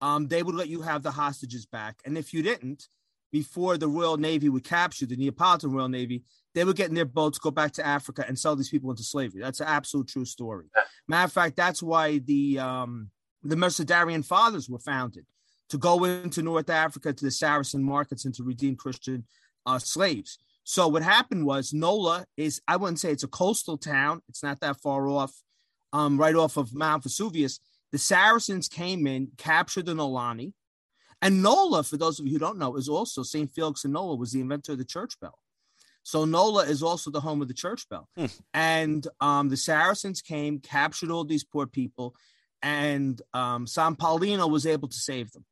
[0.00, 1.96] um, they would let you have the hostages back.
[2.04, 2.88] And if you didn't,
[3.30, 6.24] before the Royal Navy would capture the Neapolitan Royal Navy,
[6.54, 9.02] they would get in their boats, go back to Africa, and sell these people into
[9.02, 9.40] slavery.
[9.40, 10.66] That's an absolute true story.
[11.06, 13.10] Matter of fact, that's why the um,
[13.42, 15.26] the Mercedarian fathers were founded
[15.68, 19.24] to go into North Africa to the Saracen markets and to redeem Christian
[19.66, 20.38] uh, slaves.
[20.64, 24.22] So what happened was Nola is I wouldn't say it's a coastal town.
[24.28, 25.32] It's not that far off,
[25.92, 27.60] um, right off of Mount Vesuvius.
[27.92, 30.52] The Saracens came in, captured the Nolani,
[31.20, 33.50] and Nola, for those of you who don't know, is also St.
[33.50, 35.38] Felix and Nola was the inventor of the church bell.
[36.04, 38.08] So Nola is also the home of the church bell.
[38.16, 38.26] Hmm.
[38.54, 42.14] And um, the Saracens came, captured all these poor people,
[42.62, 45.44] and um, San Paulino was able to save them.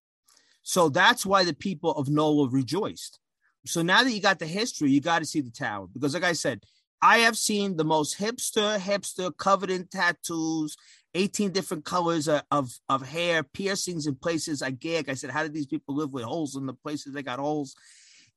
[0.62, 3.18] So that's why the people of Nola rejoiced.
[3.66, 6.24] So now that you got the history, you got to see the tower because, like
[6.24, 6.62] I said,
[7.02, 10.76] I have seen the most hipster, hipster, covered in tattoos,
[11.16, 15.08] 18 different colors of, of, of hair, piercings in places I gag.
[15.08, 17.74] I said, How did these people live with holes in the places they got holes?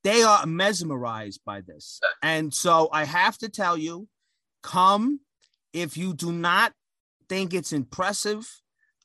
[0.03, 1.99] They are mesmerized by this.
[2.23, 4.07] And so I have to tell you,
[4.63, 5.19] come
[5.73, 6.73] if you do not
[7.27, 8.49] think it's impressive.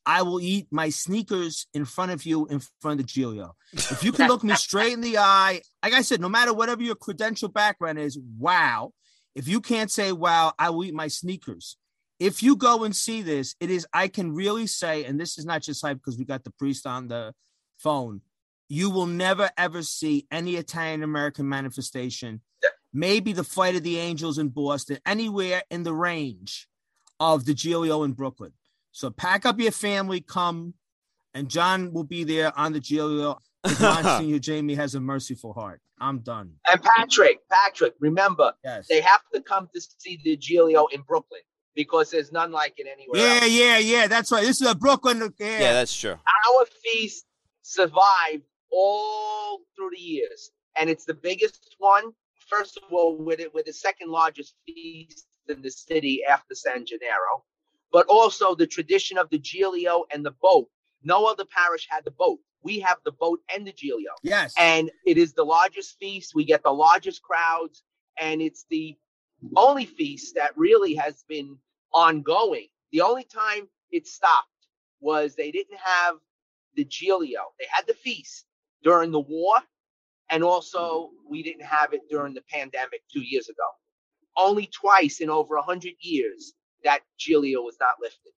[0.07, 3.57] I will eat my sneakers in front of you in front of Giglio.
[3.73, 6.83] If you can look me straight in the eye, like I said, no matter whatever
[6.83, 8.93] your credential background is, wow.
[9.35, 11.79] If you can't say wow, I will eat my sneakers.
[12.25, 15.45] If you go and see this, it is, I can really say, and this is
[15.45, 17.35] not just hype because we got the priest on the
[17.77, 18.23] phone,
[18.67, 22.41] you will never ever see any Italian American manifestation.
[22.95, 26.67] Maybe the fight of the angels in Boston, anywhere in the range
[27.21, 28.53] of the Giglio in Brooklyn.
[28.91, 30.73] So pack up your family, come,
[31.35, 33.39] and John will be there on the Giglio.
[33.81, 35.83] Monsignor Jamie has a merciful heart.
[36.01, 36.53] I'm done.
[36.71, 38.87] And Patrick, Patrick, remember, Yes.
[38.89, 41.43] they have to come to see the Giglio in Brooklyn
[41.75, 43.51] because there's none like it anywhere Yeah, else.
[43.51, 44.07] yeah, yeah.
[44.07, 44.43] That's right.
[44.45, 45.33] This is a Brooklyn.
[45.39, 45.61] Yeah.
[45.61, 46.13] Yeah, that's true.
[46.13, 47.27] Our feast
[47.63, 52.13] survived all through the years, and it's the biggest one.
[52.49, 56.85] First of all, with it, with the second largest feast in the city after San
[56.87, 57.45] Gennaro,
[57.93, 60.69] but also the tradition of the Giglio and the boat.
[61.03, 62.39] No other parish had the boat.
[62.63, 64.13] We have the boat and the Giglio.
[64.23, 64.55] yes.
[64.59, 66.35] and it is the largest feast.
[66.35, 67.83] We get the largest crowds,
[68.19, 68.97] and it's the
[69.57, 71.59] only feast that really has been
[71.93, 72.69] ongoing.
[72.93, 74.49] The only time it stopped
[75.01, 76.17] was they didn't have
[76.77, 77.41] the Giglio.
[77.59, 78.47] They had the feast
[78.83, 79.55] during the war,
[80.31, 83.67] and also we didn't have it during the pandemic two years ago.
[84.37, 88.33] Only twice in over a hundred years that Giglio was not lifted.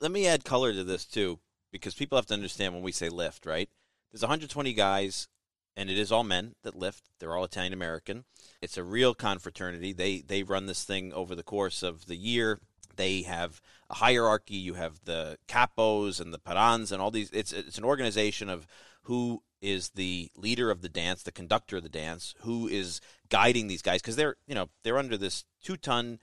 [0.00, 1.38] Let me add color to this too,
[1.70, 3.68] because people have to understand when we say lift, right?
[4.10, 5.28] There's 120 guys,
[5.76, 7.04] and it is all men that lift.
[7.18, 8.24] They're all Italian American.
[8.60, 9.92] It's a real confraternity.
[9.92, 12.60] They they run this thing over the course of the year.
[12.96, 13.60] They have
[13.90, 14.54] a hierarchy.
[14.54, 17.30] You have the capos and the parans and all these.
[17.32, 18.66] It's it's an organization of
[19.02, 23.66] who is the leader of the dance, the conductor of the dance, who is guiding
[23.66, 26.18] these guys because they're you know they're under this two ton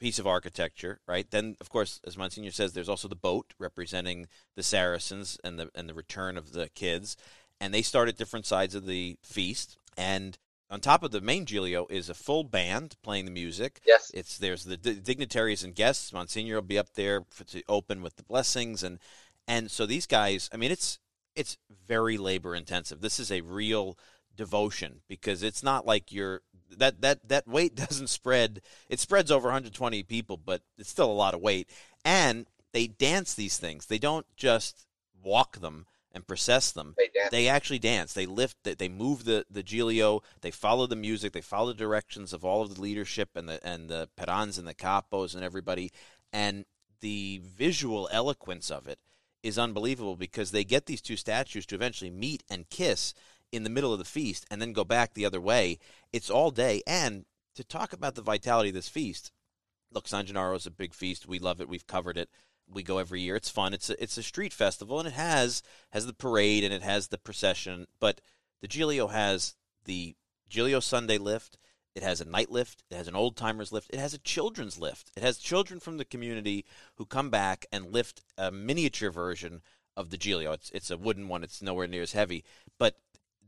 [0.00, 1.30] piece of architecture, right?
[1.30, 4.26] Then, of course, as Monsignor says, there's also the boat representing
[4.56, 7.16] the Saracens and the and the return of the kids,
[7.60, 9.76] and they start at different sides of the feast.
[9.96, 10.38] And
[10.70, 13.80] on top of the main Giglio is a full band playing the music.
[13.86, 14.10] Yes.
[14.14, 16.12] It's there's the d- dignitaries and guests.
[16.12, 18.98] Monsignor will be up there for, to open with the blessings, and
[19.46, 20.48] and so these guys.
[20.52, 20.98] I mean, it's
[21.34, 23.00] it's very labor intensive.
[23.00, 23.98] This is a real
[24.36, 26.42] devotion because it's not like you're
[26.76, 28.62] that that that weight doesn't spread.
[28.88, 31.68] It spreads over 120 people, but it's still a lot of weight.
[32.04, 33.86] And they dance these things.
[33.86, 34.86] They don't just
[35.22, 36.94] walk them and process them.
[36.96, 37.08] They.
[37.30, 38.12] They actually dance.
[38.12, 38.56] They lift.
[38.64, 40.22] They, they move the the Giglio.
[40.40, 41.32] They follow the music.
[41.32, 44.66] They follow the directions of all of the leadership and the and the perans and
[44.66, 45.92] the capos and everybody.
[46.32, 46.64] And
[47.00, 48.98] the visual eloquence of it
[49.42, 53.14] is unbelievable because they get these two statues to eventually meet and kiss
[53.52, 55.78] in the middle of the feast and then go back the other way.
[56.12, 56.82] It's all day.
[56.86, 59.32] And to talk about the vitality of this feast,
[59.92, 61.26] look, San Gennaro is a big feast.
[61.26, 61.68] We love it.
[61.68, 62.28] We've covered it.
[62.72, 63.36] We go every year.
[63.36, 63.74] It's fun.
[63.74, 67.08] It's a, it's a street festival, and it has has the parade and it has
[67.08, 67.86] the procession.
[67.98, 68.20] But
[68.60, 69.54] the Giglio has
[69.84, 70.14] the
[70.48, 71.58] Giglio Sunday lift.
[71.94, 72.84] It has a night lift.
[72.90, 73.90] It has an old timers lift.
[73.92, 75.10] It has a children's lift.
[75.16, 76.64] It has children from the community
[76.96, 79.62] who come back and lift a miniature version
[79.96, 80.52] of the Giglio.
[80.52, 81.42] It's it's a wooden one.
[81.42, 82.44] It's nowhere near as heavy,
[82.78, 82.96] but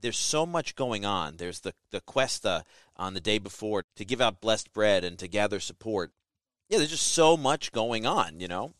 [0.01, 1.37] there's so much going on.
[1.37, 2.65] There's the the cuesta
[2.97, 6.13] on the day before to give out blessed bread and to gather support.
[6.69, 8.41] Yeah, there's just so much going on.
[8.41, 8.75] You know.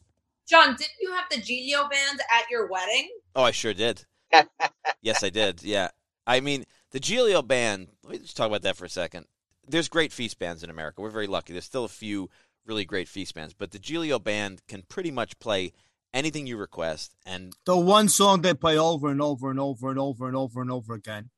[0.49, 3.09] John, didn't you have the Giglio band at your wedding?
[3.35, 4.05] Oh, I sure did.
[5.03, 5.63] yes, I did.
[5.63, 5.89] Yeah.
[6.27, 9.27] I mean, the Giglio band, let me just talk about that for a second.
[9.67, 11.01] There's great feast bands in America.
[11.01, 11.53] We're very lucky.
[11.53, 12.29] There's still a few
[12.67, 15.73] really great feast bands, but the Giglio band can pretty much play
[16.13, 17.15] anything you request.
[17.25, 20.61] And, the one song they play over and over and over and over and over
[20.61, 21.31] and over again.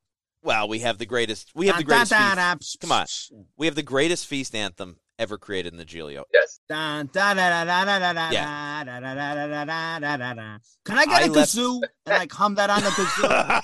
[0.43, 1.51] Well, we have the greatest.
[1.55, 2.11] We have the Dun, greatest.
[2.11, 3.45] dun, feast, dun, come on.
[3.57, 6.25] we have the greatest feast anthem ever created in the Giglio.
[6.33, 6.59] Yes.
[6.69, 7.07] Can
[10.97, 13.61] I get I a left- kazoo and like hum that on the kazoo?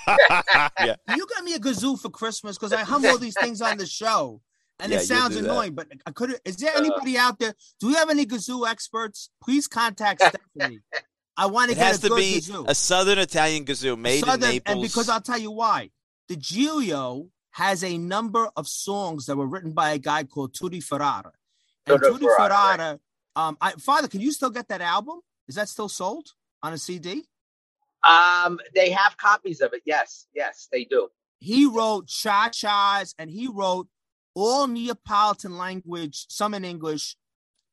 [0.86, 3.76] yeah, you got me a kazoo for Christmas because I hum all these things on
[3.78, 4.40] the show.
[4.80, 5.48] And Yeah, it sounds do that.
[5.50, 6.40] annoying, but I could.
[6.44, 6.78] Is there Uh.
[6.78, 7.54] anybody out there?
[7.78, 9.30] Do we have any kazoo experts?
[9.42, 10.80] Please contact Stephanie.
[11.36, 12.64] I want to it get has a to be kazoo.
[12.68, 14.72] a Southern Italian kazoo made Southern- in Naples.
[14.74, 15.90] and because I'll tell you why.
[16.28, 20.80] The Giglio has a number of songs that were written by a guy called Tutti
[20.80, 21.32] Ferrara.
[21.86, 22.98] And Tutti Ferrara.
[23.34, 25.20] Um, I, Father, can you still get that album?
[25.48, 26.28] Is that still sold
[26.62, 27.24] on a CD?
[28.08, 29.82] Um, they have copies of it.
[29.84, 31.08] Yes, yes, they do.
[31.40, 33.88] He wrote cha chas and he wrote
[34.34, 37.16] all Neapolitan language, some in English,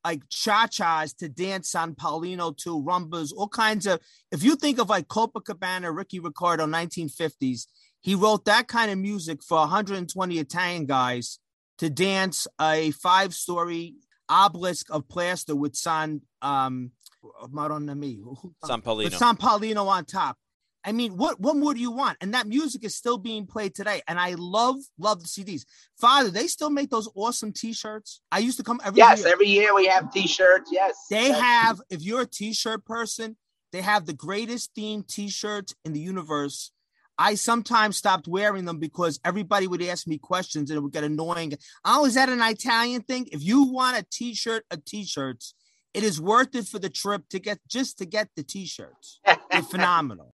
[0.03, 3.99] like cha chas to dance San Paulino to rumbas, all kinds of.
[4.31, 7.67] If you think of like Copacabana, Ricky Ricardo, 1950s,
[8.01, 11.39] he wrote that kind of music for 120 Italian guys
[11.79, 13.95] to dance a five story
[14.29, 16.91] obelisk of plaster with San um
[17.49, 18.21] Madonna me.
[18.63, 19.11] San Paulino.
[19.13, 20.37] San Paulino on top.
[20.85, 22.17] I mean, what what more do you want?
[22.21, 24.01] And that music is still being played today.
[24.07, 25.63] And I love love the CDs.
[25.99, 28.21] Father, they still make those awesome T-shirts.
[28.31, 29.27] I used to come every Yes, year.
[29.27, 30.69] every year we have T-shirts.
[30.71, 31.41] Yes, They yes.
[31.41, 33.35] have, if you're a T-shirt person,
[33.73, 36.71] they have the greatest themed T-shirts in the universe.
[37.19, 41.03] I sometimes stopped wearing them because everybody would ask me questions and it would get
[41.03, 41.53] annoying.
[41.83, 43.27] Oh, is that an Italian thing?
[43.33, 45.53] If you want a T-shirt, a T-shirts,
[45.93, 49.19] it is worth it for the trip to get just to get the T-shirts.
[49.51, 50.33] They're phenomenal.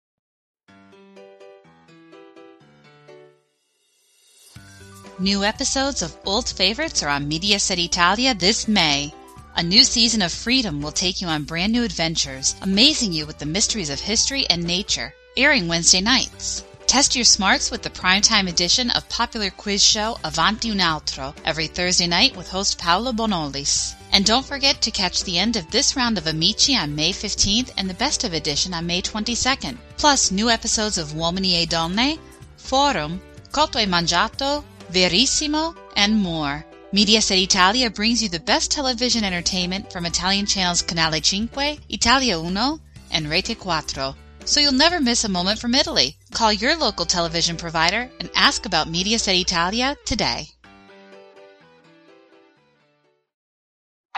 [5.19, 9.13] New episodes of Old Favorites are on Mediaset Italia this May.
[9.57, 13.37] A new season of Freedom will take you on brand new adventures, amazing you with
[13.37, 16.63] the mysteries of history and nature, airing Wednesday nights.
[16.89, 21.67] Test your smarts with the primetime edition of popular quiz show Avanti un Altro every
[21.67, 23.93] Thursday night with host Paolo Bonolis.
[24.11, 27.69] And don't forget to catch the end of this round of Amici on May 15th
[27.77, 29.77] and the best of edition on May 22nd.
[29.97, 32.17] Plus new episodes of Uomini e Donne,
[32.57, 33.21] Forum,
[33.51, 36.65] Cotto e Mangiato, Verissimo, and more.
[36.91, 42.79] Mediaset Italia brings you the best television entertainment from Italian channels Canale 5, Italia Uno,
[43.11, 44.15] and Rete Quattro.
[44.45, 46.17] So you'll never miss a moment from Italy.
[46.33, 50.47] Call your local television provider and ask about Mediaset Italia today.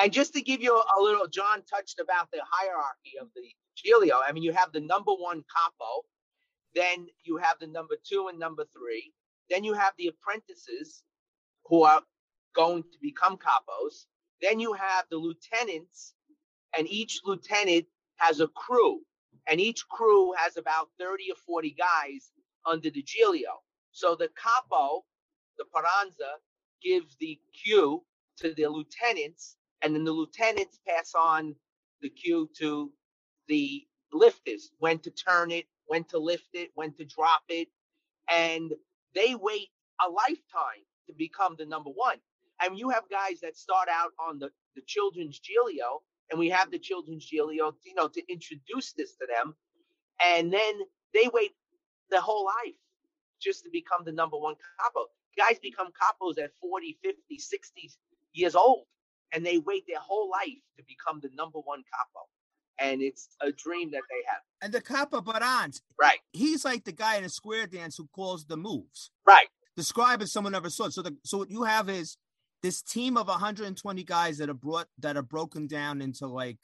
[0.02, 3.42] And just to give you a little, John touched about the hierarchy of the
[3.76, 4.20] Giglio.
[4.26, 6.06] I mean, you have the number one capo,
[6.74, 9.14] then you have the number two and number three,
[9.50, 11.04] then you have the apprentices
[11.66, 12.02] who are
[12.56, 14.06] going to become capos,
[14.42, 16.14] then you have the lieutenants,
[16.76, 17.86] and each lieutenant
[18.18, 19.02] has a crew,
[19.50, 22.32] and each crew has about 30 or 40 guys
[22.66, 23.62] under the Giglio.
[23.92, 25.04] So the capo,
[25.58, 26.39] the Paranza,
[26.82, 28.04] gives the cue
[28.38, 31.56] to the lieutenants, and then the lieutenants pass on
[32.02, 32.92] the cue to
[33.48, 37.68] the lifters when to turn it, when to lift it, when to drop it,
[38.32, 38.72] and
[39.16, 39.70] they wait
[40.06, 42.18] a lifetime to become the number one.
[42.64, 46.02] And you have guys that start out on the, the children's Giglio,
[46.32, 49.56] and we have the children's Giglio, you know, to introduce this to them,
[50.26, 50.74] and then
[51.14, 51.52] they wait
[52.10, 52.76] their whole life
[53.42, 55.08] just to become the number one capo.
[55.38, 57.92] Guys become capos at 40, 50, 60
[58.34, 58.86] years old,
[59.34, 62.26] and they wait their whole life to become the number one capo.
[62.80, 64.42] And it's a dream that they have.
[64.62, 68.46] And the Capa Barans, Right, he's like the guy in a square dance who calls
[68.46, 69.12] the moves.
[69.26, 69.48] right.
[69.78, 70.94] Describe as someone never saw it.
[70.94, 72.18] So the so what you have is
[72.62, 76.57] this team of 120 guys that are brought that are broken down into like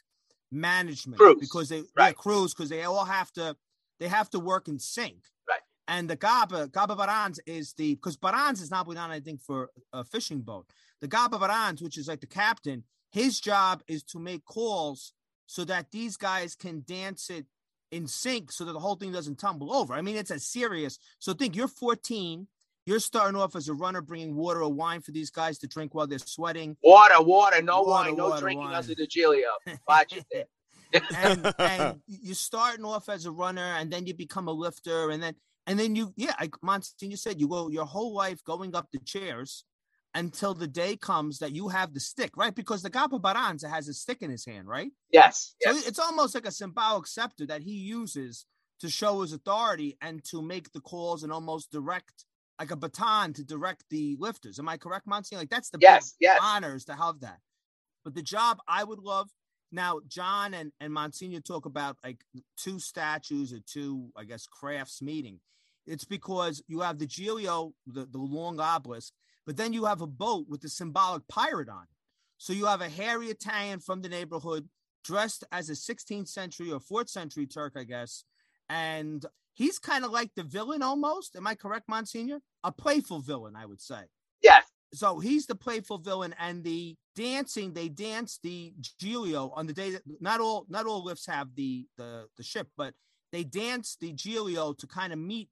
[0.51, 2.15] management Crews, because they right.
[2.15, 3.55] crews because they all have to
[3.99, 5.17] they have to work in sync.
[5.47, 5.59] Right.
[5.87, 9.69] And the Gaba Gaba Barans is the because Barans is not done I think for
[9.93, 10.67] a fishing boat.
[11.01, 15.13] The Gaba Barans, which is like the captain, his job is to make calls
[15.45, 17.45] so that these guys can dance it
[17.91, 19.93] in sync so that the whole thing doesn't tumble over.
[19.93, 20.99] I mean, it's a serious.
[21.19, 22.47] So think you're 14,
[22.87, 25.93] you're starting off as a runner, bringing water or wine for these guys to drink
[25.93, 26.77] while they're sweating.
[26.83, 28.75] Water, water, no Water, wine, no water, drinking wine.
[28.75, 29.49] under the Giglio.
[29.87, 30.45] Watch it there.
[31.15, 35.21] and, and you're starting off as a runner, and then you become a lifter, and
[35.21, 35.35] then
[35.67, 38.99] and then you, yeah, like Monsignor said, you go your whole life going up the
[38.99, 39.65] chairs
[40.15, 42.55] until the day comes that you have the stick, right?
[42.55, 44.89] Because the Gapa Baranza has a stick in his hand, right?
[45.11, 45.85] Yes, So yes.
[45.87, 48.45] it's almost like a symbolic scepter that he uses
[48.79, 52.23] to show his authority and to make the calls and almost direct,
[52.59, 54.59] like a baton to direct the lifters.
[54.59, 55.41] Am I correct, Monsignor?
[55.41, 56.39] Like that's the Yes, yes.
[56.41, 57.39] honors to have that.
[58.03, 59.29] But the job I would love
[59.71, 62.23] now, John and, and Monsignor talk about like
[62.57, 65.39] two statues or two, I guess, crafts meeting.
[65.85, 69.13] It's because you have the Giglio, the, the long obelisk,
[69.45, 71.95] but then you have a boat with the symbolic pirate on it.
[72.37, 74.67] So you have a hairy Italian from the neighborhood
[75.03, 78.23] dressed as a 16th century or 4th century Turk, I guess.
[78.69, 79.25] And
[79.57, 81.35] he's kind of like the villain almost.
[81.35, 82.39] Am I correct, Monsignor?
[82.63, 84.01] A playful villain, I would say.
[84.41, 84.65] Yes.
[84.93, 89.89] So he's the playful villain, and the dancing they dance the Giglio on the day
[89.91, 92.93] that not all not all lifts have the the the ship, but
[93.33, 95.49] they dance the Giglio to kind of meet,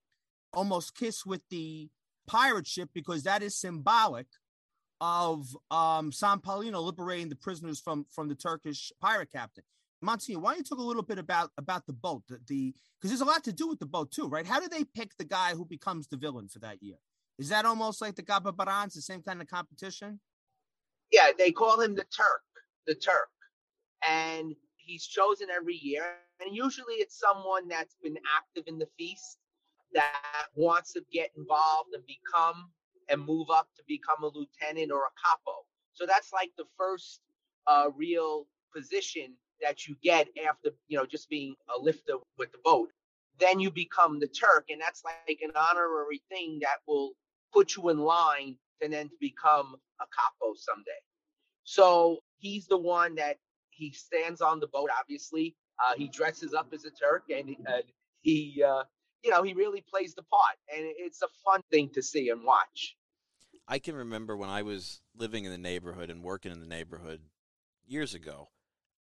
[0.54, 1.90] almost kiss with the
[2.28, 4.28] pirate ship because that is symbolic
[5.02, 9.66] of um, San Paulino liberating the prisoners from from the Turkish pirate captain.
[10.02, 13.22] Monsignor, why don't you talk a little bit about about the boat, the because there's
[13.22, 14.46] a lot to do with the boat too, right?
[14.46, 16.98] How do they pick the guy who becomes the villain for that year?
[17.38, 20.20] Is that almost like the Gabba Barans, the same kind of competition?
[21.12, 22.42] Yeah, they call him the Turk,
[22.88, 23.30] the Turk,
[24.08, 26.04] and he's chosen every year.
[26.42, 29.38] And usually, it's someone that's been active in the feast
[29.94, 32.72] that wants to get involved and become
[33.10, 35.66] and move up to become a lieutenant or a capo.
[35.94, 37.22] So that's like the first
[37.68, 42.60] uh, real position that you get after you know just being a lifter with the
[42.64, 42.90] boat.
[43.40, 47.12] Then you become the Turk, and that's like an honorary thing that will
[47.54, 50.92] put you in line and then to become a capo someday.
[51.64, 53.38] So he's the one that
[53.72, 54.90] he stands on the boat.
[54.98, 57.56] Obviously, uh, he dresses up as a Turk, and
[58.22, 58.84] he, uh,
[59.24, 62.44] you know, he really plays the part, and it's a fun thing to see and
[62.44, 62.96] watch.
[63.68, 67.22] I can remember when I was living in the neighborhood and working in the neighborhood
[67.88, 68.50] years ago,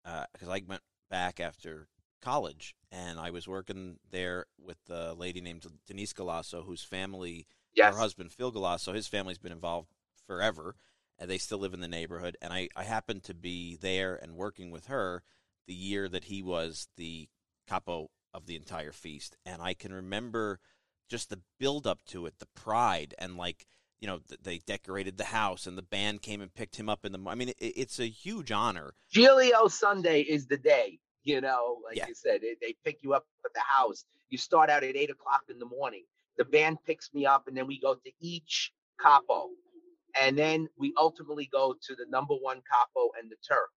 [0.05, 1.89] because uh, I went back after
[2.21, 7.95] college, and I was working there with a lady named Denise Galasso, whose family, yes.
[7.95, 9.89] her husband Phil Galasso, his family's been involved
[10.27, 10.77] forever,
[11.19, 12.37] and they still live in the neighborhood.
[12.41, 15.23] And I, I happened to be there and working with her
[15.67, 17.29] the year that he was the
[17.69, 20.61] capo of the entire feast, and I can remember
[21.09, 23.67] just the build up to it, the pride, and like
[24.03, 27.13] you know, they decorated the house and the band came and picked him up in
[27.13, 27.21] the.
[27.25, 28.95] I mean, it, it's a huge honor.
[29.13, 30.99] Giglio Sunday is the day.
[31.23, 32.09] You know, like yeah.
[32.09, 34.05] you said, they pick you up at the house.
[34.29, 36.03] You start out at eight o'clock in the morning.
[36.37, 39.51] The band picks me up, and then we go to each capo,
[40.21, 43.71] and then we ultimately go to the number one capo and the Turk,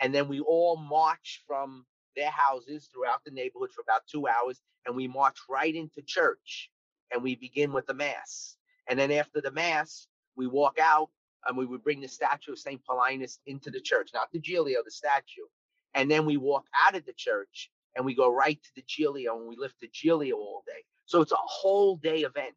[0.00, 1.84] and then we all march from
[2.16, 6.70] their houses throughout the neighborhood for about two hours, and we march right into church,
[7.12, 8.56] and we begin with the mass
[8.88, 10.06] and then after the mass,
[10.36, 11.10] we walk out
[11.46, 12.80] and we would bring the statue of St.
[12.84, 15.46] Paulinus into the church, not the Giglio, the statue.
[15.94, 19.38] And then we walk out of the church and we go right to the Giglio
[19.38, 20.84] and we lift the Giglio all day.
[21.06, 22.54] So it's a whole day event.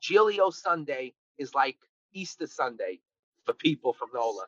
[0.00, 1.76] Giglio Sunday is like
[2.12, 3.00] Easter Sunday
[3.44, 4.44] for people from Nola.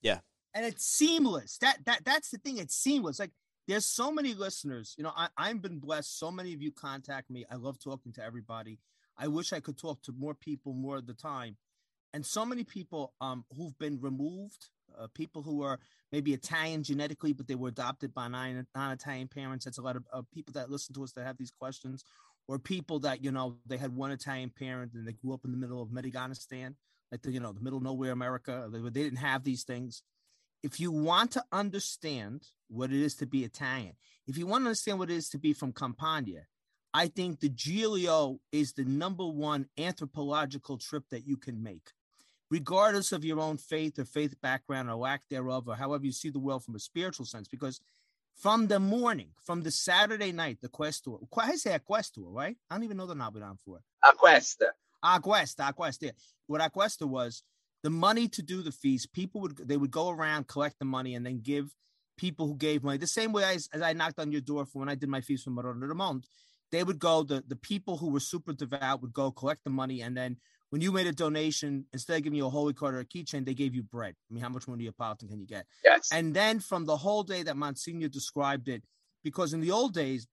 [0.00, 0.18] Yeah.
[0.54, 1.58] And it's seamless.
[1.58, 2.58] That that that's the thing.
[2.58, 3.18] It's seamless.
[3.18, 3.32] Like
[3.66, 4.94] there's so many listeners.
[4.96, 6.18] You know, I, I've been blessed.
[6.18, 7.44] So many of you contact me.
[7.50, 8.78] I love talking to everybody.
[9.18, 11.56] I wish I could talk to more people more of the time.
[12.14, 15.78] And so many people um, who've been removed, uh, people who are
[16.10, 19.64] maybe Italian genetically, but they were adopted by non Italian parents.
[19.64, 22.04] That's a lot of uh, people that listen to us that have these questions,
[22.48, 25.52] or people that, you know, they had one Italian parent and they grew up in
[25.52, 26.74] the middle of Mediganistan,
[27.10, 28.68] like the, you know, the middle nowhere America.
[28.70, 30.02] They, they didn't have these things.
[30.62, 33.94] If you want to understand what it is to be Italian,
[34.26, 36.42] if you want to understand what it is to be from Campania,
[36.94, 41.90] I think the Giglio is the number one anthropological trip that you can make,
[42.50, 46.28] regardless of your own faith or faith background or lack thereof, or however you see
[46.28, 47.48] the world from a spiritual sense.
[47.48, 47.80] Because
[48.34, 52.56] from the morning, from the Saturday night, the quest Questor, I say a Questor, right?
[52.70, 53.84] I don't even know the Nabidan for it.
[54.04, 54.66] Aquesta.
[55.02, 56.12] Aquesta, Aquesta.
[56.46, 57.42] What Aquesta was,
[57.82, 61.14] the money to do the feast, people would they would go around, collect the money,
[61.14, 61.74] and then give
[62.18, 64.80] people who gave money the same way as, as I knocked on your door for
[64.80, 66.24] when I did my feast for Marona de Mont
[66.72, 70.00] they would go the the people who were super devout would go collect the money
[70.00, 70.36] and then
[70.70, 73.44] when you made a donation instead of giving you a holy card or a keychain
[73.44, 74.14] they gave you bread.
[74.30, 75.66] I mean how much money a politan can you get?
[75.84, 76.08] Yes.
[76.10, 78.82] And then from the whole day that monsignor described it
[79.22, 80.26] because in the old days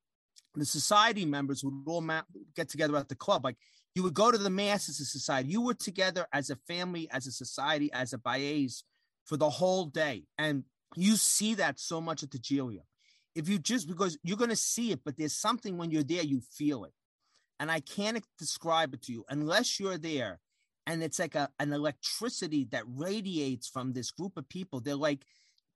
[0.56, 2.24] the society members would all ma-
[2.56, 3.44] get together at the club.
[3.44, 3.58] Like
[3.94, 5.50] you would go to the mass as a society.
[5.50, 8.84] You were together as a family as a society as a baez
[9.26, 10.24] for the whole day.
[10.38, 10.64] And
[10.96, 12.84] you see that so much at the Giglio
[13.36, 16.24] if you just because you're going to see it, but there's something when you're there,
[16.24, 16.94] you feel it.
[17.60, 20.40] And I can't describe it to you unless you're there.
[20.88, 24.80] And it's like a, an electricity that radiates from this group of people.
[24.80, 25.26] They're like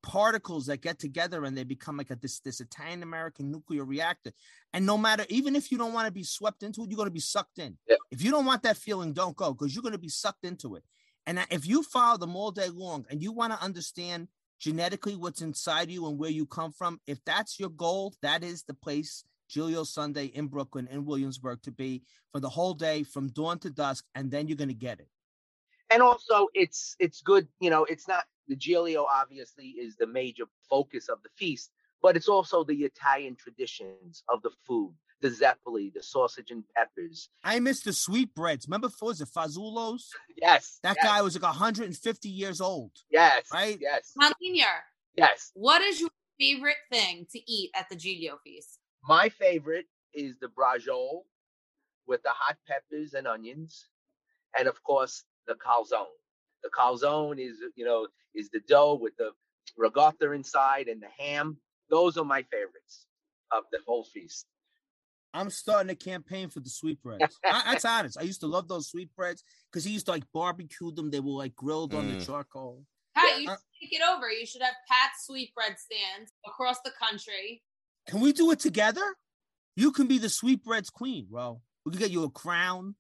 [0.02, 4.32] particles that get together and they become like a this, this Italian American nuclear reactor.
[4.74, 7.08] And no matter, even if you don't want to be swept into it, you're going
[7.08, 7.78] to be sucked in.
[7.88, 7.98] Yeah.
[8.12, 10.76] If you don't want that feeling, don't go because you're going to be sucked into
[10.76, 10.84] it.
[11.26, 14.28] And if you follow them all day long and you want to understand
[14.60, 18.64] genetically what's inside you and where you come from, if that's your goal, that is
[18.64, 23.28] the place Giglio Sunday in Brooklyn, in Williamsburg, to be for the whole day from
[23.30, 25.08] dawn to dusk, and then you're going to get it.
[25.92, 30.46] and also it's it's good you know it's not the giglio obviously is the major
[30.70, 34.94] focus of the feast but it's also the italian traditions of the food
[35.24, 38.68] the zeppoli the sausage and peppers I miss the sweetbreads.
[38.68, 40.04] Remember, was it Fazulos?
[40.40, 42.92] yes That yes, guy was like 150 years old.
[43.10, 43.78] yes right?
[43.82, 44.78] yes Monsignor,
[45.16, 46.10] yes what is your
[46.40, 48.80] favorite thing to eat at the Giglio feast?
[49.08, 51.22] my favorite is the braciole
[52.06, 53.88] with the hot peppers and onions
[54.58, 56.18] and of course the calzone
[56.64, 59.32] the calzone is you know is the dough with the
[59.78, 61.58] ricotta inside and the ham
[61.90, 63.08] those are my favorites
[63.52, 64.46] of the whole feast
[65.34, 67.40] I'm starting a campaign for the sweetbreads.
[67.46, 68.18] I, that's honest.
[68.20, 71.10] I used to love those sweetbreads because he used to like barbecue them.
[71.10, 72.26] They were like grilled on the Mm.
[72.26, 72.86] charcoal.
[73.16, 74.30] Pat, you Uh, should take it over.
[74.32, 77.64] You should have Pat's sweetbread stands across the country.
[78.08, 79.16] Can we do it together?
[79.76, 81.62] You can be the sweetbreads queen, bro.
[81.86, 82.96] We can get you a crown.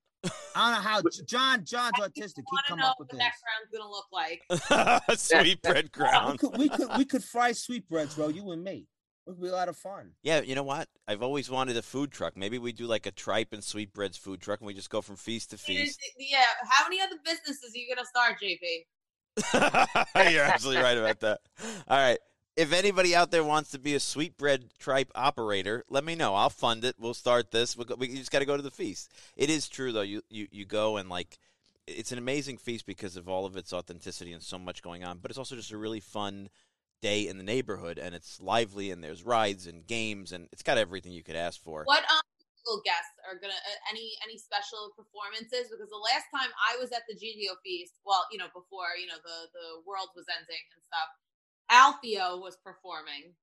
[0.55, 2.37] I don't know how John John's autistic.
[2.37, 3.41] He want to come know up what with that this.
[3.43, 5.17] crown's gonna look like.
[5.19, 6.37] Sweetbread We crown.
[6.37, 8.29] could, we could we could fry sweetbreads, bro.
[8.29, 8.87] You and me.
[9.25, 10.11] It would be a lot of fun.
[10.21, 10.89] Yeah, you know what?
[11.07, 12.35] I've always wanted a food truck.
[12.35, 15.15] Maybe we do like a tripe and sweetbreads food truck, and we just go from
[15.15, 16.01] feast to feast.
[16.19, 18.85] Yeah, how many other businesses are you gonna start, JP?
[20.31, 21.39] You're absolutely right about that.
[21.87, 22.19] All right.
[22.55, 26.35] If anybody out there wants to be a sweetbread tripe operator, let me know.
[26.35, 26.95] I'll fund it.
[26.99, 27.75] We'll start this.
[27.75, 29.11] We'll go, we just got to go to the feast.
[29.35, 30.01] It is true though.
[30.01, 31.39] You, you you go and like
[31.87, 35.17] it's an amazing feast because of all of its authenticity and so much going on.
[35.17, 36.49] But it's also just a really fun
[37.03, 40.77] day in the neighborhood, and it's lively, and there's rides and games, and it's got
[40.79, 41.83] everything you could ask for.
[41.85, 42.21] What um
[42.85, 45.67] guests are gonna uh, any any special performances?
[45.69, 49.05] Because the last time I was at the Giglio feast, well, you know, before you
[49.05, 51.09] know the the world was ending and stuff,
[51.69, 53.35] Alfio was performing.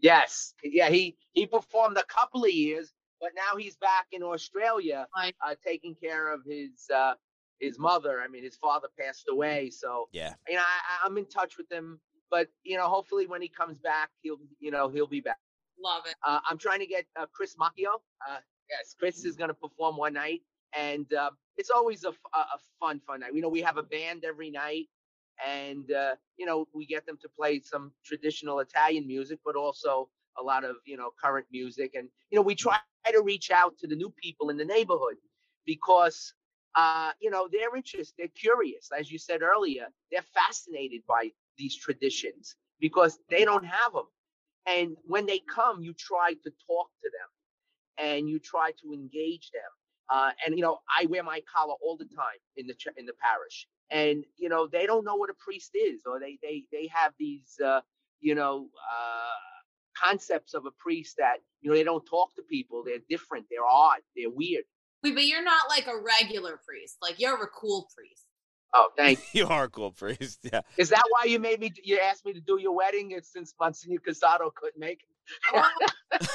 [0.00, 5.06] Yes, yeah, he he performed a couple of years, but now he's back in Australia,
[5.14, 5.36] Right.
[5.46, 7.14] uh, taking care of his uh,
[7.60, 8.20] his mother.
[8.24, 10.34] I mean, his father passed away, so Yeah.
[10.48, 12.00] you know I, I- I'm in touch with him.
[12.32, 15.38] But you know, hopefully when he comes back, he'll you know he'll be back.
[15.84, 16.16] Love it.
[16.26, 17.96] Uh, I'm trying to get uh, Chris Macchio.
[18.28, 18.38] Uh,
[18.70, 20.42] yes, Chris is going to perform one night,
[20.76, 23.34] and uh, it's always a a fun, fun night.
[23.34, 24.86] You know, we have a band every night,
[25.46, 30.08] and uh, you know we get them to play some traditional Italian music, but also
[30.40, 32.78] a lot of you know current music, and you know we try
[33.12, 35.16] to reach out to the new people in the neighborhood
[35.66, 36.34] because
[36.76, 41.30] uh, you know they're interested, they're curious, as you said earlier, they're fascinated by
[41.62, 44.08] these traditions because they don't have them.
[44.66, 49.50] And when they come, you try to talk to them and you try to engage
[49.52, 49.70] them.
[50.10, 53.14] Uh, and you know, I wear my collar all the time in the in the
[53.22, 56.90] parish, and you know, they don't know what a priest is, or they they they
[56.92, 57.80] have these uh,
[58.20, 62.82] you know uh, concepts of a priest that you know they don't talk to people.
[62.84, 63.46] They're different.
[63.48, 64.00] They're odd.
[64.14, 64.64] They're weird.
[65.02, 66.96] Wait, but you're not like a regular priest.
[67.00, 68.26] Like you're a cool priest.
[68.74, 69.24] Oh, thank you.
[69.42, 70.40] You are cool priest.
[70.50, 70.60] Yeah.
[70.78, 71.72] Is that why you made me?
[71.82, 75.62] You asked me to do your wedding, It's since Monsignor Cassato couldn't make it.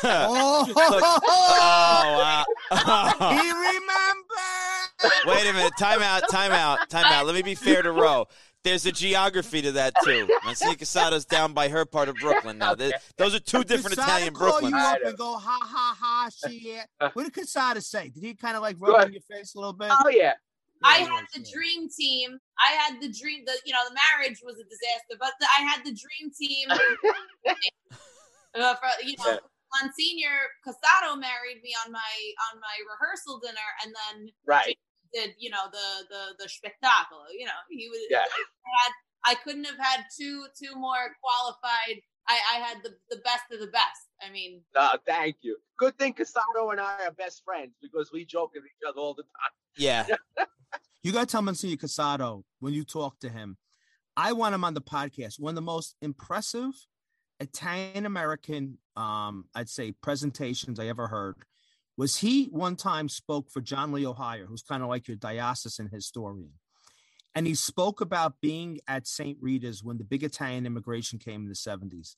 [0.03, 3.29] Oh, oh wow.
[3.41, 5.25] he remembered.
[5.25, 5.73] Wait a minute.
[5.77, 6.23] Time out.
[6.29, 6.89] Time out.
[6.89, 7.25] Time out.
[7.25, 8.25] Let me be fair to Ro.
[8.63, 10.27] There's a geography to that too.
[10.43, 12.73] Monsignor Cassato's down by her part of Brooklyn now.
[12.75, 14.69] Th- Those are two different Cassato Italian call Brooklyns.
[14.71, 16.85] you up and go ha ha ha shit.
[17.13, 18.09] What did Cassato say?
[18.09, 19.07] Did he kind of like rub ahead.
[19.07, 19.89] in your face a little bit?
[19.91, 20.33] Oh yeah,
[20.83, 22.39] I had the dream team.
[22.59, 23.43] I had the dream.
[23.45, 26.67] The you know the marriage was a disaster, but the, I had the dream team.
[28.55, 29.39] uh, for, you know, Yeah.
[29.81, 32.13] Monsignor Cassato married me on my
[32.51, 34.77] on my rehearsal dinner, and then right.
[35.13, 37.25] did you know the the the spectacle.
[37.37, 38.01] You know, he was.
[38.09, 38.19] Yeah.
[38.19, 38.91] I had.
[39.25, 42.01] I couldn't have had two two more qualified.
[42.29, 44.07] I, I had the the best of the best.
[44.21, 45.57] I mean, No, thank you.
[45.77, 49.13] Good thing Cassato and I are best friends because we joke with each other all
[49.13, 49.51] the time.
[49.77, 50.05] Yeah.
[51.03, 53.57] You got to tell Monsignor Cassato when you talk to him.
[54.15, 55.39] I want him on the podcast.
[55.39, 56.71] One of the most impressive
[57.39, 61.35] Italian American, um, I'd say, presentations I ever heard
[61.97, 65.89] was he one time spoke for John Leo Heyer, who's kind of like your diocesan
[65.91, 66.53] historian.
[67.35, 69.37] And he spoke about being at St.
[69.39, 72.15] Rita's when the big Italian immigration came in the 70s.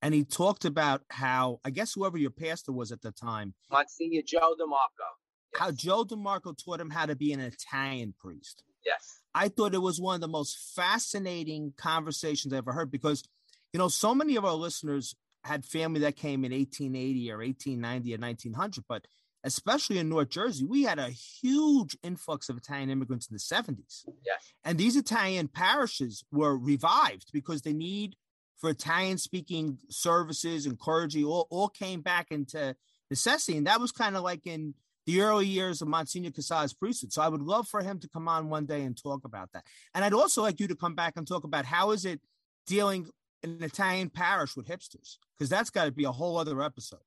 [0.00, 4.22] And he talked about how, I guess, whoever your pastor was at the time, Monsignor
[4.26, 5.08] Joe DeMarco.
[5.54, 8.62] How Joe DeMarco taught him how to be an Italian priest.
[8.84, 9.20] Yes.
[9.34, 13.24] I thought it was one of the most fascinating conversations I ever heard because,
[13.72, 18.14] you know, so many of our listeners had family that came in 1880 or 1890
[18.14, 19.06] or 1900, but
[19.44, 24.04] especially in North Jersey, we had a huge influx of Italian immigrants in the 70s.
[24.24, 24.52] Yes.
[24.64, 28.16] And these Italian parishes were revived because the need
[28.58, 32.76] for Italian speaking services and clergy all, all came back into
[33.10, 33.58] necessity.
[33.58, 34.74] And that was kind of like in
[35.06, 37.12] the early years of Monsignor Cassato's priesthood.
[37.12, 39.64] So I would love for him to come on one day and talk about that.
[39.94, 42.20] And I'd also like you to come back and talk about how is it
[42.66, 43.08] dealing
[43.42, 45.18] in an Italian parish with hipsters?
[45.36, 47.00] Because that's got to be a whole other episode.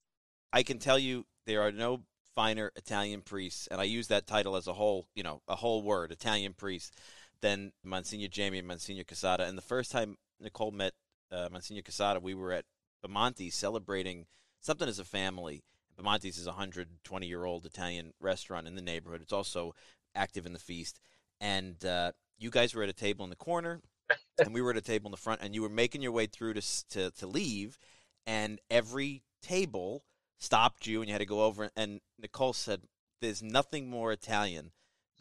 [0.52, 2.02] I can tell you there are no
[2.36, 5.82] finer Italian priests, and I use that title as a whole, you know, a whole
[5.82, 6.98] word, Italian priest,
[7.42, 9.48] than Monsignor Jamie and Monsignor Cassato.
[9.48, 10.94] And the first time Nicole met
[11.32, 12.66] uh, Monsignor Cassato, we were at
[13.06, 14.26] Bamonte celebrating
[14.60, 15.64] something as a family.
[16.00, 19.22] Bamonte's is a 120 year old Italian restaurant in the neighborhood.
[19.22, 19.74] It's also
[20.14, 21.00] active in the feast.
[21.42, 23.82] And uh, you guys were at a table in the corner,
[24.40, 26.28] and we were at a table in the front, and you were making your way
[26.28, 27.78] through to, to, to leave,
[28.26, 30.04] and every table
[30.38, 31.70] stopped you, and you had to go over.
[31.76, 32.82] And Nicole said,
[33.22, 34.72] There's nothing more Italian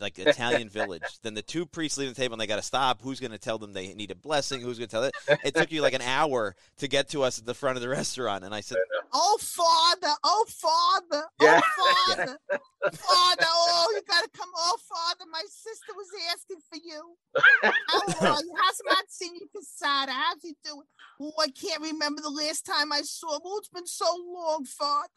[0.01, 1.03] like Italian village.
[1.23, 3.01] Then the two priests leave the table and they got to stop.
[3.03, 4.61] Who's going to tell them they need a blessing?
[4.61, 5.15] Who's going to tell it?
[5.45, 7.89] It took you like an hour to get to us at the front of the
[7.89, 8.45] restaurant.
[8.45, 8.79] And I said,
[9.15, 11.61] Oh, Father, oh, Father, oh, Yeah.
[11.63, 12.39] oh, Father,
[12.93, 14.51] Father, oh, you got to come.
[14.57, 17.17] Oh, Father, my sister was asking for you.
[17.63, 18.01] How
[18.35, 18.55] are you?
[18.61, 20.11] How's Monsignor Cassato?
[20.11, 20.87] How's he doing?
[21.21, 23.43] Oh, I can't remember the last time I saw him.
[23.45, 25.09] Oh, it's been so long, Father.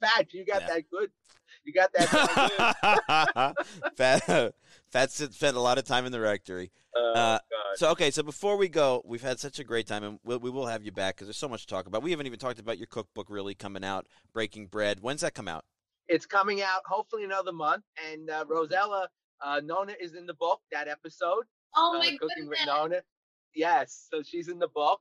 [0.00, 0.68] Fat, you got Yeah.
[0.68, 1.10] that good.
[1.64, 3.54] You got that.
[3.86, 3.96] good.
[3.96, 4.54] Fat,
[4.92, 6.70] Fat sit- spent a lot of time in the rectory.
[6.96, 7.38] Oh, Uh,
[7.76, 10.50] So, okay, so before we go, we've had such a great time, and we'll, we
[10.50, 12.02] will have you back because there's so much to talk about.
[12.02, 15.00] We haven't even talked about your cookbook really coming out, Breaking Bread.
[15.00, 15.64] When's that come out?
[16.08, 17.84] It's coming out hopefully another month.
[18.10, 19.06] And uh, Rossella,
[19.44, 21.44] uh, Nonna is in the book, that episode.
[21.76, 22.58] Oh uh, my Cooking with.
[22.66, 23.02] Nonna.
[23.54, 25.00] Yes, so she's in the book.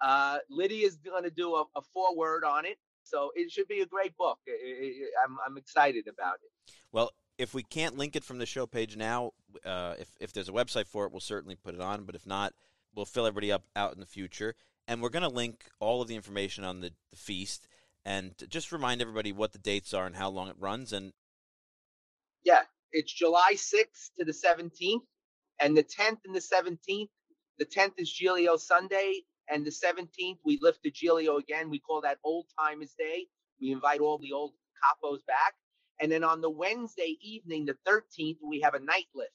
[0.00, 2.78] Uh, Lidia is going to do a, a foreword on it.
[3.02, 4.38] So it should be a great book.
[4.48, 6.72] I- I- I- I'm, I'm excited about it.
[6.92, 9.32] Well, if we can't link it from the show page now,
[9.64, 12.04] uh, if if there's a website for it, we'll certainly put it on.
[12.04, 12.52] But if not,
[12.94, 14.54] we'll fill everybody up out in the future.
[14.86, 17.66] And we're going to link all of the information on the, the feast
[18.04, 20.92] and just remind everybody what the dates are and how long it runs.
[20.92, 21.12] And
[22.44, 22.62] Yeah,
[22.92, 25.06] it's July 6th to the 17th,
[25.60, 27.08] and the 10th and the 17th.
[27.58, 31.70] The 10th is Giglio Sunday, and the 17th we lift the Giglio again.
[31.70, 33.26] We call that Old Timers Day.
[33.60, 35.54] We invite all the old capos back,
[36.00, 39.32] and then on the Wednesday evening, the 13th, we have a night lift,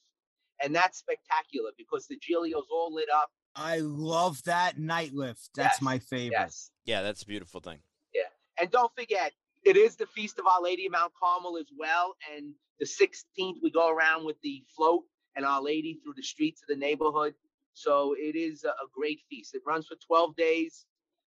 [0.62, 3.30] and that's spectacular because the Giglio's all lit up.
[3.56, 5.50] I love that night lift.
[5.54, 6.38] That's Yes, my favorite.
[6.38, 7.78] Yes, yeah, that's a beautiful thing.
[8.14, 8.28] Yeah.
[8.60, 9.32] And don't forget,
[9.64, 12.14] it is the Feast of Our Lady of Mount Carmel as well.
[12.34, 15.02] And the 16th, we go around with the float
[15.36, 17.34] and Our Lady through the streets of the neighborhood.
[17.74, 19.54] So it is a, a great feast.
[19.54, 20.86] It runs for 12 days.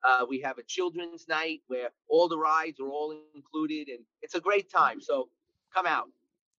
[0.07, 4.35] Uh, we have a children's night where all the rides are all included, and it's
[4.37, 5.01] a great time.
[5.01, 5.29] So
[5.75, 6.09] come out.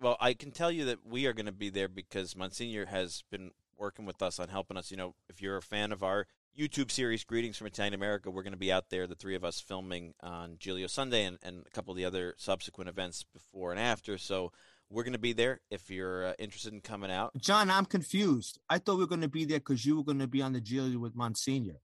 [0.01, 3.23] Well, I can tell you that we are going to be there because Monsignor has
[3.31, 4.91] been working with us on helping us.
[4.91, 6.27] You know, if you're a fan of our
[6.57, 9.45] YouTube series, Greetings from Italian America, we're going to be out there, the three of
[9.45, 13.71] us, filming on Giglio Sunday and, and a couple of the other subsequent events before
[13.71, 14.17] and after.
[14.17, 14.51] So
[14.89, 17.31] we're going to be there if you're uh, interested in coming out.
[17.37, 18.59] John, I'm confused.
[18.69, 20.53] I thought we were going to be there because you were going to be on
[20.53, 21.79] the Giglio with Monsignor.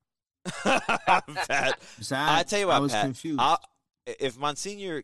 [0.63, 3.39] Pat, Is I tell you what, I was Pat, confused.
[3.39, 3.59] I'll,
[4.05, 5.03] if Monsignor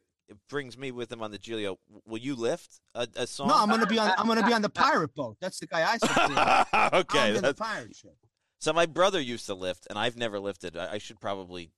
[0.49, 3.47] brings me with him on the Giglio, will you lift a, a song?
[3.47, 4.11] no, I'm going to be on.
[4.17, 5.37] I'm to be on the pirate boat.
[5.39, 6.93] That's the guy I support.
[6.93, 8.15] okay, I'm in the pirate ship.
[8.59, 10.75] So my brother used to lift, and I've never lifted.
[10.75, 11.71] I, I should probably,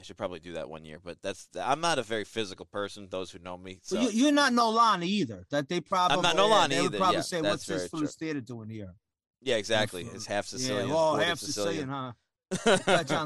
[0.00, 0.98] I should probably do that one year.
[1.02, 3.08] But that's I'm not a very physical person.
[3.10, 5.44] Those who know me, so Well, you, you're not Nolani either.
[5.50, 8.40] That they probably I'm not Nolani They would either, probably yeah, say, "What's this theater
[8.40, 8.94] doing here?"
[9.42, 10.08] yeah, exactly.
[10.14, 12.12] It's half Sicilian, yeah, well, half Sicilian, huh?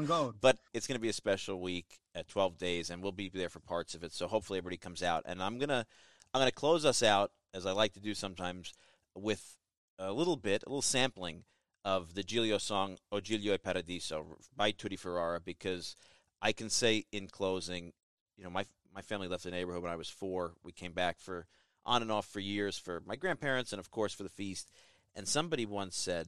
[0.05, 0.35] Gold.
[0.41, 3.49] but it's going to be a special week at 12 days, and we'll be there
[3.49, 4.13] for parts of it.
[4.13, 5.23] So hopefully everybody comes out.
[5.25, 5.85] And I'm gonna
[6.33, 8.73] I'm gonna close us out as I like to do sometimes
[9.15, 9.57] with
[9.99, 11.43] a little bit, a little sampling
[11.85, 15.95] of the Giglio song "O Giglio e Paradiso" by Tutti Ferrara, because
[16.41, 17.93] I can say in closing,
[18.37, 20.53] you know, my my family left the neighborhood when I was four.
[20.63, 21.45] We came back for
[21.85, 24.71] on and off for years for my grandparents and of course for the feast.
[25.15, 26.27] And somebody once said,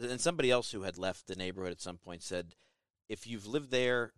[0.00, 2.54] and somebody else who had left the neighborhood at some point said,
[3.08, 4.12] if you've lived there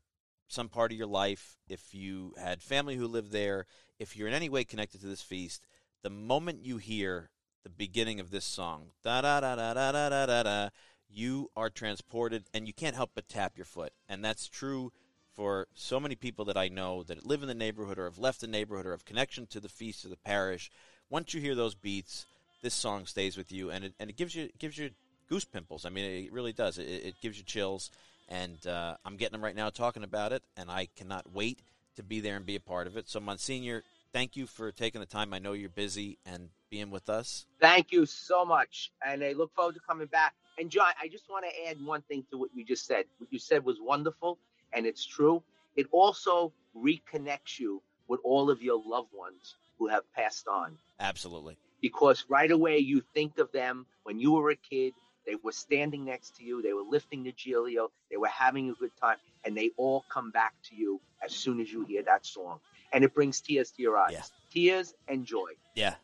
[0.48, 3.66] some part of your life, if you had family who lived there,
[3.98, 5.66] if you're in any way connected to this feast,
[6.02, 7.30] the moment you hear
[7.62, 10.68] the beginning of this song, da da da da da da da da,
[11.08, 13.92] you are transported and you can't help but tap your foot.
[14.08, 14.92] And that's true
[15.34, 18.40] for so many people that I know that live in the neighborhood or have left
[18.40, 20.70] the neighborhood or have connection to the feast of the parish.
[21.08, 22.26] Once you hear those beats,
[22.62, 24.90] this song stays with you, and it and it gives you gives you
[25.30, 25.86] goose pimples.
[25.86, 26.78] I mean, it really does.
[26.78, 27.90] It, it gives you chills,
[28.28, 31.60] and uh, I'm getting them right now talking about it, and I cannot wait
[31.96, 33.08] to be there and be a part of it.
[33.08, 35.32] So, Monsignor, thank you for taking the time.
[35.32, 37.46] I know you're busy and being with us.
[37.60, 38.92] Thank you so much.
[39.04, 40.34] And I look forward to coming back.
[40.58, 43.06] And John, I just want to add one thing to what you just said.
[43.18, 44.38] What you said was wonderful
[44.72, 45.42] and it's true.
[45.76, 50.76] It also reconnects you with all of your loved ones who have passed on.
[50.98, 51.56] Absolutely.
[51.80, 54.92] Because right away you think of them when you were a kid,
[55.26, 58.74] they were standing next to you, they were lifting the Giglio, they were having a
[58.74, 62.24] good time, and they all come back to you as soon as you hear that
[62.26, 62.60] song.
[62.92, 64.12] And it brings tears to your eyes.
[64.12, 64.22] Yeah.
[64.52, 65.50] Tears and joy.
[65.74, 65.94] Yeah.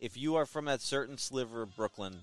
[0.00, 2.22] If you are from that certain sliver of Brooklyn,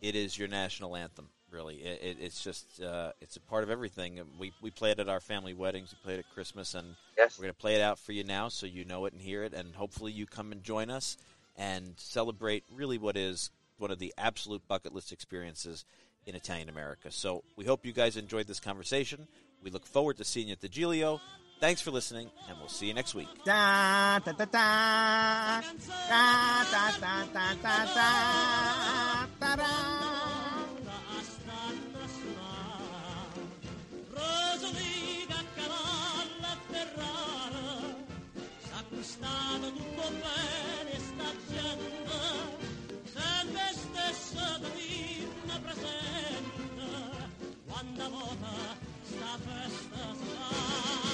[0.00, 1.28] it is your national anthem.
[1.50, 4.20] Really, it, it, it's just uh, it's a part of everything.
[4.38, 5.92] We we play it at our family weddings.
[5.92, 7.38] We play it at Christmas, and Yes.
[7.38, 9.44] we're going to play it out for you now, so you know it and hear
[9.44, 11.16] it, and hopefully you come and join us
[11.56, 15.84] and celebrate really what is one of the absolute bucket list experiences
[16.26, 17.10] in Italian America.
[17.10, 19.26] So we hope you guys enjoyed this conversation.
[19.62, 21.20] We look forward to seeing you at the Giglio.
[21.58, 23.28] Thanks for listening, and we'll see you next week.
[23.44, 24.32] Tutto
[40.26, 40.65] bene.
[48.06, 48.76] τα βότα
[49.10, 51.05] στα φέστα